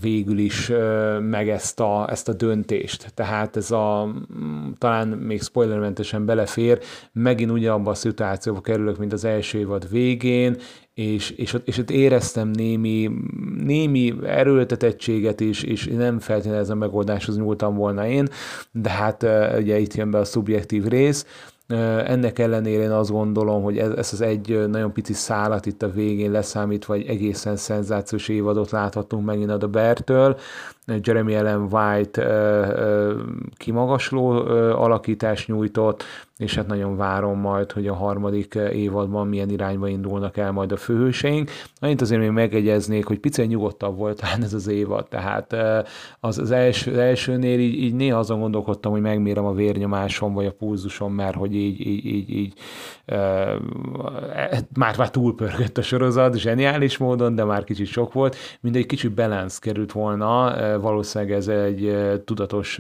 [0.01, 3.13] végül is ö, meg ezt a, ezt a döntést.
[3.15, 4.15] Tehát ez a,
[4.79, 6.81] talán még spoilermentesen belefér,
[7.13, 10.57] megint ugyanabba a szituációba kerülök, mint az első évad végén,
[10.95, 13.11] és, és, ott, és ott éreztem némi,
[13.65, 18.29] némi erőltetettséget is, és nem feltétlenül ez a megoldáshoz nyúltam volna én,
[18.73, 19.23] de hát
[19.59, 21.27] ugye itt jön be a szubjektív rész,
[22.07, 25.91] ennek ellenére én azt gondolom, hogy ez, ez az egy nagyon pici szálat itt a
[25.91, 30.39] végén leszámítva, egy egészen szenzációs évadot láthatunk megint a Bertől.
[31.03, 32.27] Jeremy Ellen White
[33.57, 34.31] kimagasló
[34.71, 36.05] alakítást nyújtott,
[36.43, 40.77] és hát nagyon várom majd, hogy a harmadik évadban milyen irányba indulnak el majd a
[40.77, 41.51] főhőseink.
[41.81, 45.57] Annyit azért még megegyeznék, hogy picit nyugodtabb volt talán ez az évad, tehát
[46.21, 50.47] az, az, első, az elsőnél így, így néha azon gondolkodtam, hogy megmérem a vérnyomásom vagy
[50.47, 52.53] a pulzusom, mert hogy így, így, így, így
[53.05, 53.59] e,
[54.75, 59.59] már, már túlpörgött a sorozat, zseniális módon, de már kicsit sok volt, mindegy kicsit balance
[59.61, 62.79] került volna, valószínűleg ez egy tudatos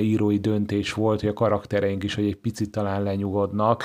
[0.00, 3.84] írói döntés volt, hogy a karaktereink is, hogy egy picit talán lenyugodnak,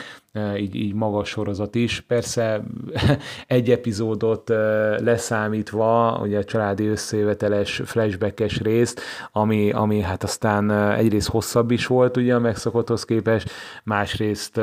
[0.57, 2.01] így, így magas sorozat is.
[2.07, 2.61] Persze
[3.47, 4.49] egy epizódot
[4.97, 12.17] leszámítva, ugye a családi összejöveteles flashbackes részt, ami, ami hát aztán egyrészt hosszabb is volt
[12.17, 13.51] ugye a megszokotthoz képest,
[13.83, 14.57] másrészt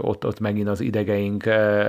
[0.00, 1.44] ott, ott megint az idegeink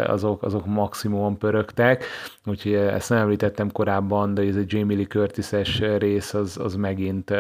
[0.07, 2.05] azok, azok maximum pörögtek,
[2.45, 7.33] úgyhogy ezt nem említettem korábban, de ez a Jamie Lee Curtis-es rész az, az megint,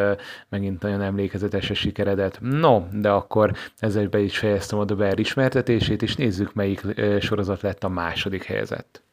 [0.49, 2.39] megint nagyon emlékezetes sikeredett.
[2.41, 6.81] No, de akkor ezzel be is fejeztem a The Bear ismertetését, és nézzük, melyik
[7.19, 9.03] sorozat lett a második helyzet.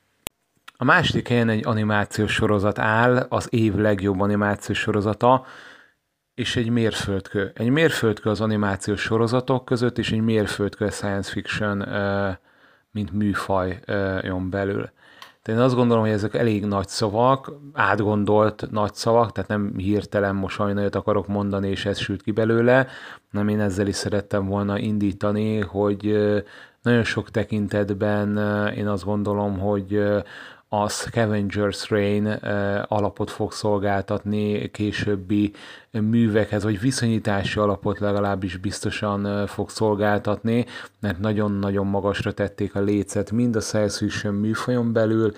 [0.77, 5.47] A második helyen egy animációs sorozat áll, az év legjobb animációs sorozata,
[6.35, 7.53] és egy mérföldkő.
[7.55, 11.89] Egy mérföldkő az animációs sorozatok között, és egy mérföldkő a science fiction,
[12.91, 13.81] mint műfaj
[14.23, 14.91] jön belül.
[15.49, 20.45] De én azt gondolom, hogy ezek elég nagy szavak, átgondolt nagy szavak, tehát nem hirtelen
[20.49, 22.87] sajnálat akarok mondani, és ez sült ki belőle,
[23.31, 26.03] nem én ezzel is szerettem volna indítani, hogy
[26.83, 28.37] nagyon sok tekintetben
[28.77, 30.03] én azt gondolom, hogy
[30.69, 32.27] a Scavengers Rain
[32.89, 35.53] alapot fog szolgáltatni későbbi
[35.91, 40.67] művekhez, vagy viszonyítási alapot legalábbis biztosan fog szolgáltatni,
[41.01, 45.33] mert nagyon-nagyon magasra tették a lécet mind a science fiction műfajon belül,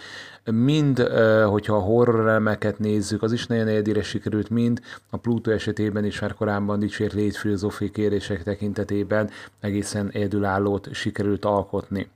[0.45, 0.99] mind,
[1.45, 4.81] hogyha a horror elemeket nézzük, az is nagyon egyedire sikerült, mind
[5.11, 9.31] a Pluto esetében is már korábban dicsért létfilozófiai kérdések tekintetében
[9.61, 12.09] egészen egyedülállót sikerült alkotni.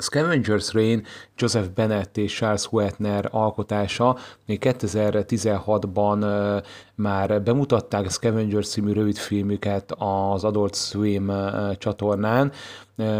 [0.00, 1.06] A Scavengers Rain
[1.36, 4.16] Joseph Bennett és Charles Huetner alkotása
[4.46, 6.62] még 2016-ban
[6.94, 11.32] már bemutatták a Scavengers című rövidfilmüket az Adult Swim
[11.78, 12.52] csatornán,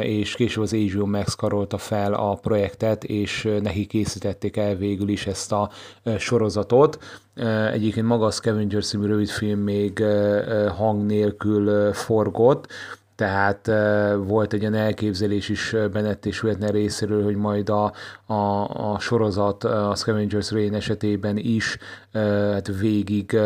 [0.00, 5.26] és később az HBO Max karolta fel a projektet, és neki készítették el végül is
[5.26, 5.70] ezt a
[6.18, 6.98] sorozatot.
[7.72, 10.04] Egyébként maga a Scavengers című rövidfilm még
[10.76, 12.66] hang nélkül forgott,
[13.20, 13.70] tehát
[14.26, 17.92] volt egy ilyen elképzelés is Bennett és Wiltner részéről, hogy majd a,
[18.26, 18.34] a,
[18.92, 21.78] a sorozat a Scavengers Rain esetében is
[22.12, 23.38] hát végig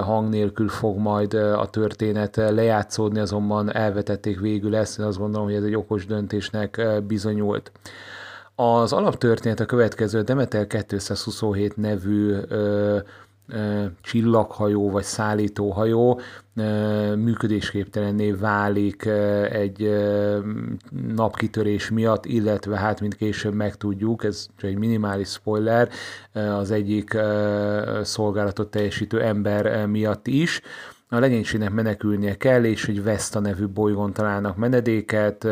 [0.00, 5.56] hang nélkül fog majd a történet lejátszódni, azonban elvetették végül ezt, én azt gondolom, hogy
[5.56, 7.72] ez egy okos döntésnek bizonyult.
[8.54, 12.34] Az alaptörténet a következő Demeter 227 nevű
[14.00, 16.20] csillaghajó vagy szállítóhajó
[17.16, 19.06] működésképtelenné válik
[19.50, 19.94] egy
[21.14, 25.88] napkitörés miatt, illetve hát, mint később megtudjuk, ez csak egy minimális spoiler,
[26.32, 27.16] az egyik
[28.02, 30.60] szolgálatot teljesítő ember miatt is,
[31.08, 35.46] a legénységnek menekülnie kell, és egy Vesta nevű bolygón találnak menedéket,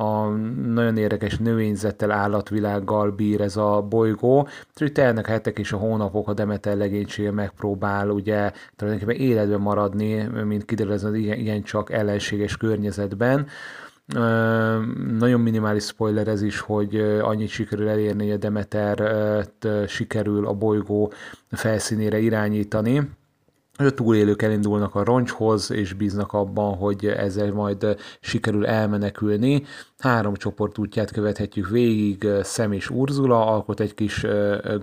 [0.00, 0.28] a
[0.64, 6.34] nagyon érdekes növényzettel, állatvilággal bír ez a bolygó, hogy telnek hetek és a hónapok, a
[6.34, 12.56] Demeter legénysége megpróbál ugye tulajdonképpen életben maradni, mint kiderül ez az igen, igen csak ellenséges
[12.56, 13.46] környezetben.
[15.18, 21.12] nagyon minimális spoiler ez is, hogy annyit sikerül elérni, hogy a Demetert sikerül a bolygó
[21.50, 23.10] felszínére irányítani,
[23.86, 29.62] a túlélők elindulnak a roncshoz, és bíznak abban, hogy ezzel majd sikerül elmenekülni.
[29.98, 34.26] Három csoport útját követhetjük végig, Szem és Urzula alkot egy kis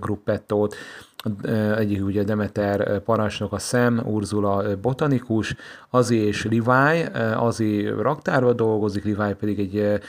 [0.00, 0.74] gruppettót,
[1.76, 5.54] egyik ugye Demeter parancsnok a Szem, Urzula botanikus,
[5.90, 7.02] Azi és Levi,
[7.34, 10.00] Azi raktárba dolgozik, Levi pedig egy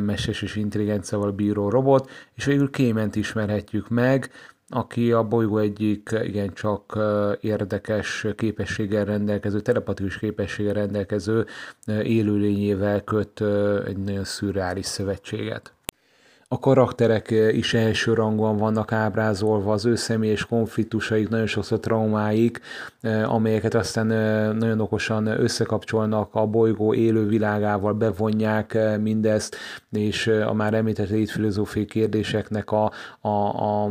[0.00, 4.30] meses és intelligenciával bíró robot, és végül Kément ismerhetjük meg,
[4.70, 6.98] aki a bolygó egyik igencsak
[7.40, 11.46] érdekes képességgel rendelkező, telepatikus képességgel rendelkező
[11.86, 13.40] élőlényével köt
[13.86, 15.72] egy nagyon szürreális szövetséget
[16.52, 22.60] a karakterek eh, is elsőrangúan vannak ábrázolva, az ő személyes konfliktusaik, nagyon sokszor traumáik,
[23.00, 29.56] eh, amelyeket aztán eh, nagyon okosan összekapcsolnak a bolygó élő világával, bevonják mindezt,
[29.90, 33.90] és a már említett létfilozófiai kérdéseknek a, a, a,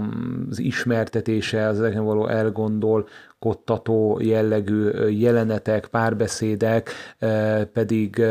[0.50, 3.08] az ismertetése, az ezeken való elgondol,
[3.40, 6.92] kottató jellegű jelenetek, párbeszédek
[7.74, 8.24] pedig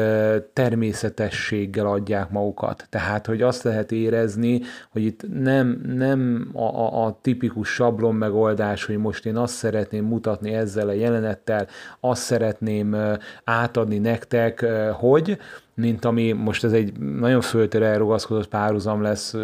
[0.52, 2.86] természetességgel adják magukat.
[2.90, 4.60] Tehát, hogy azt lehet érezni,
[4.90, 10.04] hogy itt nem, nem a, a, a tipikus sablon megoldás, hogy most én azt szeretném
[10.04, 11.66] mutatni ezzel a jelenettel,
[12.00, 12.96] azt szeretném
[13.44, 15.38] átadni nektek, hogy,
[15.78, 19.34] mint ami most ez egy nagyon föltere elrugaszkodott párhuzam lesz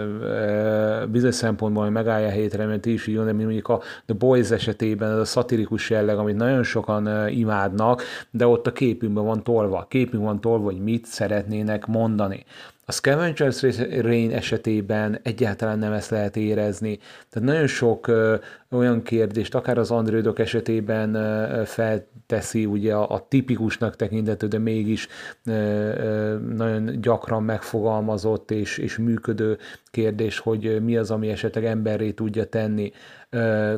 [1.10, 5.10] bizonyos szempontból, hogy megállja a hétre, mert is így de mondjuk a The Boys esetében
[5.10, 9.78] ez a szatirikus jelleg, amit nagyon sokan imádnak, de ott a képünkben van tolva.
[9.78, 12.44] A képünk van tolva, hogy mit szeretnének mondani.
[12.86, 13.62] A Scavengers
[14.00, 16.98] Rain esetében egyáltalán nem ezt lehet érezni.
[17.30, 18.36] Tehát nagyon sok ö,
[18.70, 25.08] olyan kérdést, akár az androidok esetében ö, felteszi ugye a, a tipikusnak tekintető, de mégis
[25.46, 29.58] ö, ö, nagyon gyakran megfogalmazott és, és működő
[29.90, 32.92] kérdés, hogy mi az, ami esetleg emberré tudja tenni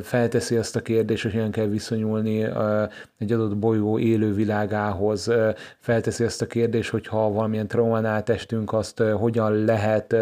[0.03, 2.43] felteszi azt a kérdést, hogy hogyan kell viszonyulni
[3.19, 5.31] egy adott bolygó élő világához,
[5.79, 10.17] felteszi azt a kérdést, hogy ha valamilyen traumán átestünk, azt hogyan lehet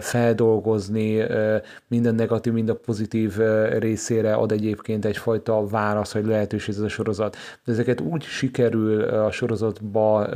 [0.00, 1.24] feldolgozni,
[1.88, 3.36] minden negatív, mind a pozitív
[3.78, 7.36] részére ad egyébként egyfajta válasz, hogy lehetőség ez a sorozat.
[7.64, 10.28] De ezeket úgy sikerül a sorozatba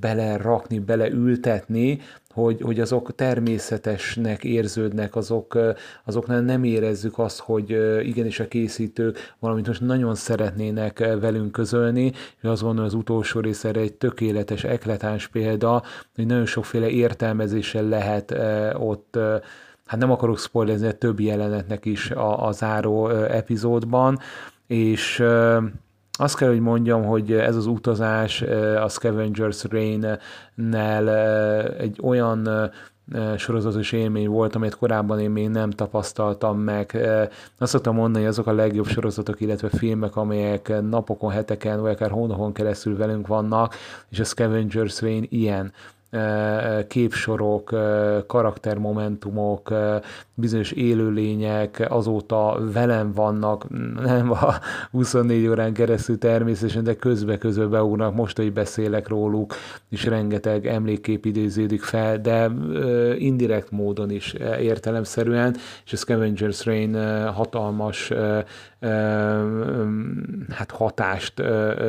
[0.00, 2.00] belerakni, beleültetni,
[2.34, 5.58] hogy, hogy azok természetesnek érződnek, azok,
[6.04, 7.70] azoknál nem érezzük azt, hogy
[8.02, 12.12] igenis a készítők valamit most nagyon szeretnének velünk közölni,
[12.42, 15.82] és azt gondolom az utolsó rész erre egy tökéletes, ekletáns példa,
[16.14, 18.34] hogy nagyon sokféle értelmezéssel lehet
[18.78, 19.18] ott
[19.86, 24.18] hát nem akarok spoilezni, több jelenetnek is a, a záró epizódban,
[24.66, 25.22] és
[26.16, 28.42] azt kell, hogy mondjam, hogy ez az utazás
[28.82, 31.08] a Scavengers Rain-nel
[31.78, 32.70] egy olyan
[33.36, 37.08] sorozatos élmény volt, amit korábban én még nem tapasztaltam meg.
[37.58, 42.10] Azt szoktam mondani, hogy azok a legjobb sorozatok, illetve filmek, amelyek napokon, heteken, vagy akár
[42.10, 43.74] hónapon keresztül velünk vannak,
[44.08, 45.72] és a Scavengers Rain ilyen
[46.88, 47.70] képsorok,
[48.26, 49.72] karaktermomentumok,
[50.34, 53.66] bizonyos élőlények azóta velem vannak,
[54.04, 54.54] nem a
[54.90, 59.54] 24 órán keresztül természetesen, de közbe-közbe beúrnak, most, hogy beszélek róluk,
[59.88, 62.50] és rengeteg emlékkép idéződik fel, de
[63.18, 66.94] indirekt módon is értelemszerűen, és a Scavengers Rain
[67.32, 68.12] hatalmas
[70.50, 71.42] hát hatást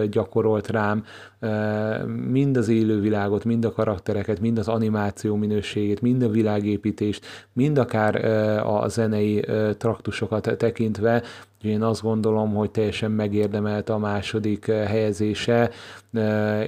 [0.09, 1.03] gyakorolt rám,
[2.29, 8.25] mind az élővilágot, mind a karaktereket, mind az animáció minőségét, mind a világépítést, mind akár
[8.65, 9.45] a zenei
[9.77, 11.23] traktusokat tekintve,
[11.65, 15.69] én azt gondolom, hogy teljesen megérdemelte a második helyezése,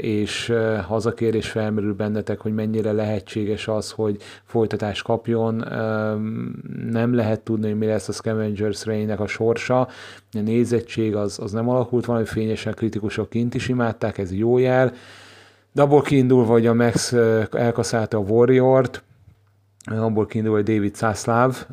[0.01, 0.53] és
[0.87, 5.55] hazakér felmerül bennetek, hogy mennyire lehetséges az, hogy folytatást kapjon.
[6.89, 9.79] Nem lehet tudni, hogy mi lesz a Scavengers rain a sorsa.
[9.79, 9.87] A
[10.31, 14.93] nézettség az, az nem alakult valami fényesen, kritikusok kint is imádták, ez jó jel.
[15.71, 17.13] De abból kiindulva, hogy a Max
[17.51, 19.03] elkaszálta a Warrior-t,
[19.87, 21.65] abból kiindul, hogy David Zaslav,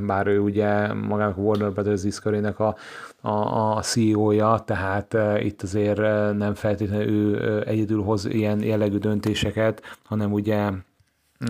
[0.00, 2.74] bár ő ugye magának a Warner Brothers discovery a,
[3.20, 6.00] a, a CEO-ja, tehát itt azért
[6.36, 10.70] nem feltétlenül ő egyedül hoz ilyen jellegű döntéseket, hanem ugye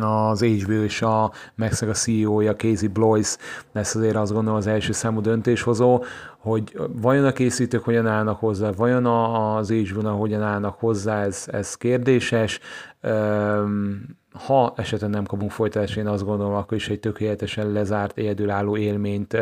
[0.00, 3.36] az HBO és a Max a CEO-ja, Casey Blois
[3.72, 6.04] lesz azért azt gondolom az első számú döntéshozó,
[6.38, 11.74] hogy vajon a készítők hogyan állnak hozzá, vajon az hbo hogyan állnak hozzá, ez, ez
[11.74, 12.60] kérdéses
[14.32, 19.36] ha esetleg nem kapunk folytatást, én azt gondolom, akkor is egy tökéletesen lezárt, egyedülálló élményt,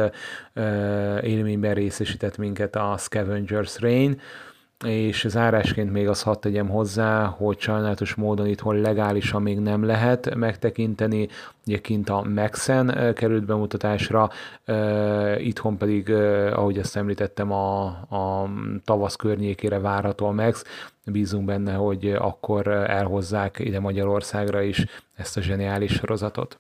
[1.23, 4.21] élményben részesített minket a Scavengers Rain
[4.85, 10.35] és zárásként még azt hadd tegyem hozzá, hogy sajnálatos módon itthon legálisan még nem lehet
[10.35, 11.29] megtekinteni,
[11.67, 14.31] ugye kint a Maxen került bemutatásra,
[15.39, 16.11] itthon pedig,
[16.53, 18.51] ahogy ezt említettem, a, a
[18.85, 20.65] tavasz környékére várható a Max,
[21.05, 26.59] bízunk benne, hogy akkor elhozzák ide Magyarországra is ezt a zseniális sorozatot.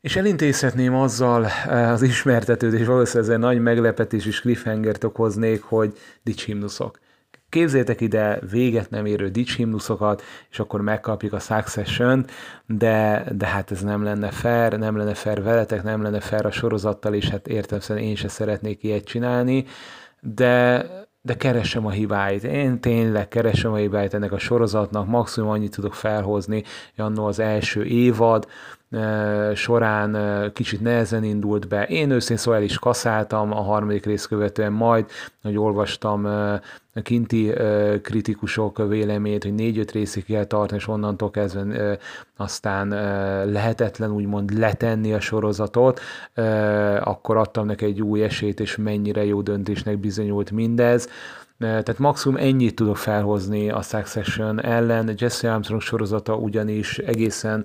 [0.00, 5.62] És elintézhetném azzal eh, az ismertetőt, és valószínűleg ez egy nagy meglepetés és cliffhangert okoznék,
[5.62, 6.98] hogy dicsimnuszok.
[7.48, 12.24] Képzétek ide véget nem érő dicsimnuszokat, és akkor megkapjuk a succession
[12.66, 16.50] de, de hát ez nem lenne fair, nem lenne fair veletek, nem lenne fair a
[16.50, 19.64] sorozattal, és hát értem szerint én se szeretnék ilyet csinálni,
[20.20, 20.86] de
[21.22, 22.44] de keresem a hibáit.
[22.44, 26.62] Én tényleg keresem a hibáit ennek a sorozatnak, maximum annyit tudok felhozni,
[26.96, 28.46] annó az első évad,
[29.54, 30.16] során
[30.52, 31.84] kicsit nehezen indult be.
[31.84, 35.06] Én őszintén szóval el is kaszáltam a harmadik rész követően, majd,
[35.42, 36.28] hogy olvastam
[37.02, 37.52] kinti
[38.02, 41.98] kritikusok véleményét, hogy négy-öt részig kell tartani, és onnantól kezdve
[42.36, 42.88] aztán
[43.52, 46.00] lehetetlen úgymond letenni a sorozatot,
[47.00, 51.08] akkor adtam neki egy új esélyt, és mennyire jó döntésnek bizonyult mindez
[51.58, 55.14] tehát maximum ennyit tudok felhozni a Succession ellen.
[55.16, 57.64] Jesse Armstrong sorozata ugyanis egészen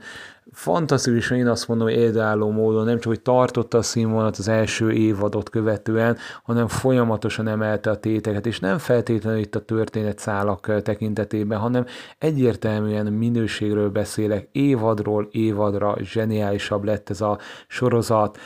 [0.54, 4.92] fantasztikus, én azt mondom, hogy érdeálló módon nem csak, hogy tartotta a színvonalat az első
[4.92, 11.60] évadot követően, hanem folyamatosan emelte a téteket, és nem feltétlenül itt a történet szálak tekintetében,
[11.60, 11.86] hanem
[12.18, 18.38] egyértelműen minőségről beszélek, évadról évadra zseniálisabb lett ez a sorozat,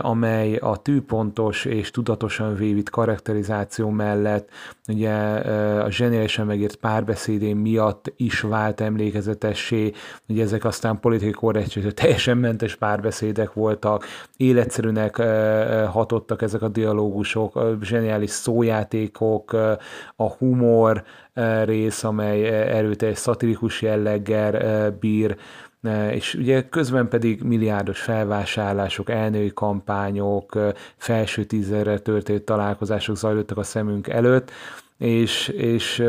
[0.00, 4.48] amely a tűpontos és tudatosan vévít karakterizáció mellett
[4.88, 5.12] ugye
[5.78, 9.92] a zseniálisan megírt párbeszédén miatt is vált emlékezetessé,
[10.28, 14.04] ugye ezek aztán politikai korrektségű teljesen mentes párbeszédek voltak,
[14.36, 15.16] életszerűnek
[15.86, 19.52] hatottak ezek a dialógusok, a zseniális szójátékok,
[20.16, 21.04] a humor
[21.64, 25.36] rész, amely erőteljes szatirikus jelleggel bír,
[26.10, 30.58] és ugye közben pedig milliárdos felvásárlások, elnői kampányok,
[30.96, 34.50] felső tízerre történt találkozások zajlottak a szemünk előtt,
[34.98, 36.02] és, és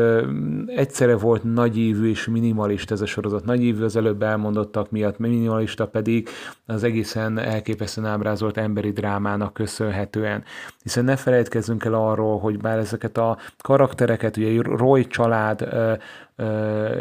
[0.66, 3.44] egyszerre volt nagyívű és minimalista ez a sorozat.
[3.44, 6.28] Nagyívű az előbb elmondottak miatt, minimalista pedig
[6.66, 10.44] az egészen elképesztően ábrázolt emberi drámának köszönhetően.
[10.82, 15.68] Hiszen ne felejtkezzünk el arról, hogy bár ezeket a karaktereket, ugye Roy család,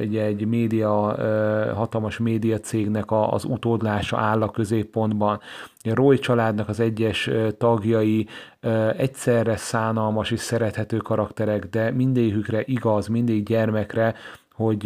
[0.01, 0.91] ugye egy média,
[1.75, 5.39] hatalmas média cégnek az utódlása áll a középpontban.
[5.83, 8.27] A Roy családnak az egyes tagjai
[8.97, 14.15] egyszerre szánalmas és szerethető karakterek, de mindegyikükre igaz, mindig gyermekre,
[14.55, 14.83] hogy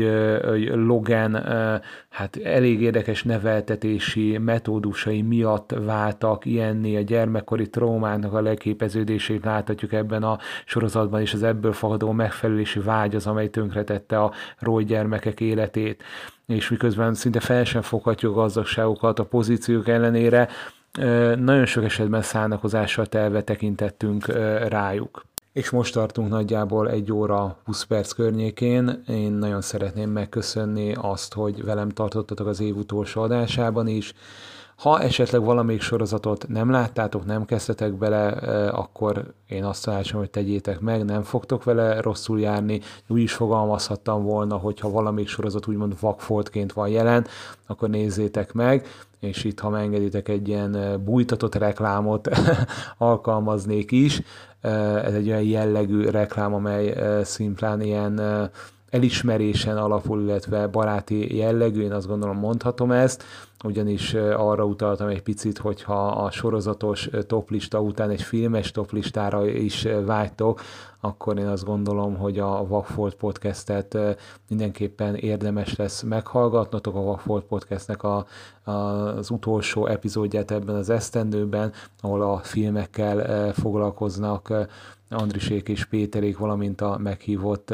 [0.74, 1.34] Logan
[2.10, 10.24] hát elég érdekes neveltetési metódusai miatt váltak ilyenné a gyermekkori traumának a leképeződését láthatjuk ebben
[10.24, 16.04] a sorozatban, és az ebből fakadó megfelelési vágy az, amely tönkretette a Roy gyermekek életét.
[16.48, 20.48] És miközben szinte fel sem foghatjuk a gazdagságokat a pozíciók ellenére,
[21.36, 24.28] nagyon sok esetben szánakozással telve tekintettünk
[24.68, 25.26] rájuk.
[25.54, 29.04] És most tartunk nagyjából egy óra 20 perc környékén.
[29.08, 34.14] Én nagyon szeretném megköszönni azt, hogy velem tartottatok az év utolsó adásában is.
[34.80, 38.28] Ha esetleg valamelyik sorozatot nem láttátok, nem kezdtetek bele,
[38.70, 42.82] akkor én azt tanácsom, hogy tegyétek meg, nem fogtok vele rosszul járni.
[43.08, 47.28] Úgy is fogalmazhattam volna, hogy ha valamelyik sorozat úgymond vakfoltként van jelen,
[47.68, 48.88] akkor nézzétek meg,
[49.20, 52.30] és itt, ha megengeditek, egy ilyen bújtatott reklámot
[52.98, 54.22] alkalmaznék is.
[54.62, 58.22] Ez egy olyan jellegű reklám, amely szimplán ilyen
[58.90, 63.24] elismerésen alapul, illetve baráti jellegű, én azt gondolom mondhatom ezt,
[63.64, 70.62] ugyanis arra utaltam egy picit, hogyha a sorozatos toplista után egy filmes toplistára is vágytok,
[71.00, 73.98] akkor én azt gondolom, hogy a Vagfolt podcastet
[74.50, 76.96] mindenképpen érdemes lesz meghallgatnotok.
[76.96, 78.26] A Vagfolt podcastnek a,
[78.64, 84.54] a, az utolsó epizódját ebben az esztendőben, ahol a filmekkel foglalkoznak
[85.10, 87.74] Andrisék és Péterék, valamint a meghívott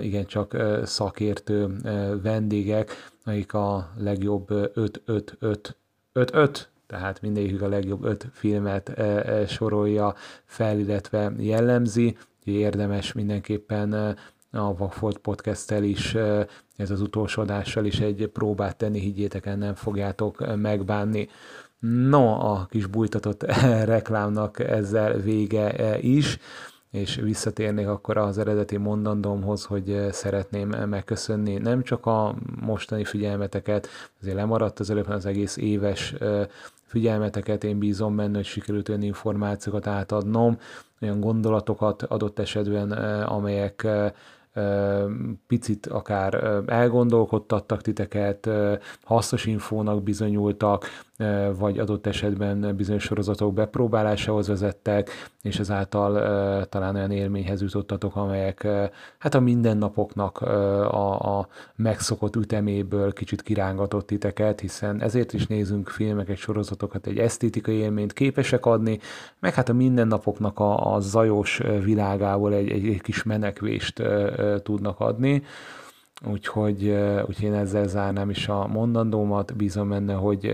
[0.00, 1.76] igencsak szakértő
[2.22, 5.74] vendégek, akik a legjobb 5-5-5
[6.86, 9.00] tehát mindegyik a legjobb öt filmet
[9.46, 10.14] sorolja
[10.44, 12.16] fel, illetve jellemzi.
[12.44, 13.92] Érdemes mindenképpen
[14.50, 16.14] a Vagfolt podcast is,
[16.76, 21.28] ez az utolsó adással is egy próbát tenni, higgyétek el, nem fogjátok megbánni.
[21.78, 23.42] No, a kis bújtatott
[23.94, 26.38] reklámnak ezzel vége is
[26.94, 33.88] és visszatérnék akkor az eredeti mondandómhoz, hogy eh, szeretném megköszönni nem csak a mostani figyelmeteket,
[34.20, 36.46] azért lemaradt az előbb az egész éves eh,
[36.86, 40.58] figyelmeteket, én bízom benne, hogy sikerült olyan információkat átadnom,
[41.00, 43.86] olyan gondolatokat adott esetben, eh, amelyek
[45.46, 48.50] picit akár elgondolkodtattak titeket,
[49.02, 50.86] hasznos infónak bizonyultak,
[51.58, 55.10] vagy adott esetben bizonyos sorozatok bepróbálásához vezettek,
[55.42, 56.12] és ezáltal
[56.66, 58.66] talán olyan élményhez jutottatok, amelyek
[59.18, 66.36] hát a mindennapoknak a, a megszokott üteméből kicsit kirángatott titeket, hiszen ezért is nézünk filmeket,
[66.36, 68.98] sorozatokat, egy esztétikai élményt képesek adni,
[69.40, 74.02] meg hát a mindennapoknak a, a zajos világából egy, egy, egy kis menekvést
[74.62, 75.42] tudnak adni.
[76.26, 76.88] Úgyhogy,
[77.26, 80.44] úgyhogy én ezzel zárnám is a mondandómat, bízom benne, hogy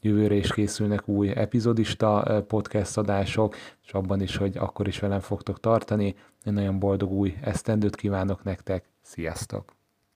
[0.00, 5.60] jövőre is készülnek új epizodista podcast adások, és abban is, hogy akkor is velem fogtok
[5.60, 6.14] tartani.
[6.44, 9.81] Én nagyon boldog új esztendőt kívánok nektek, sziasztok!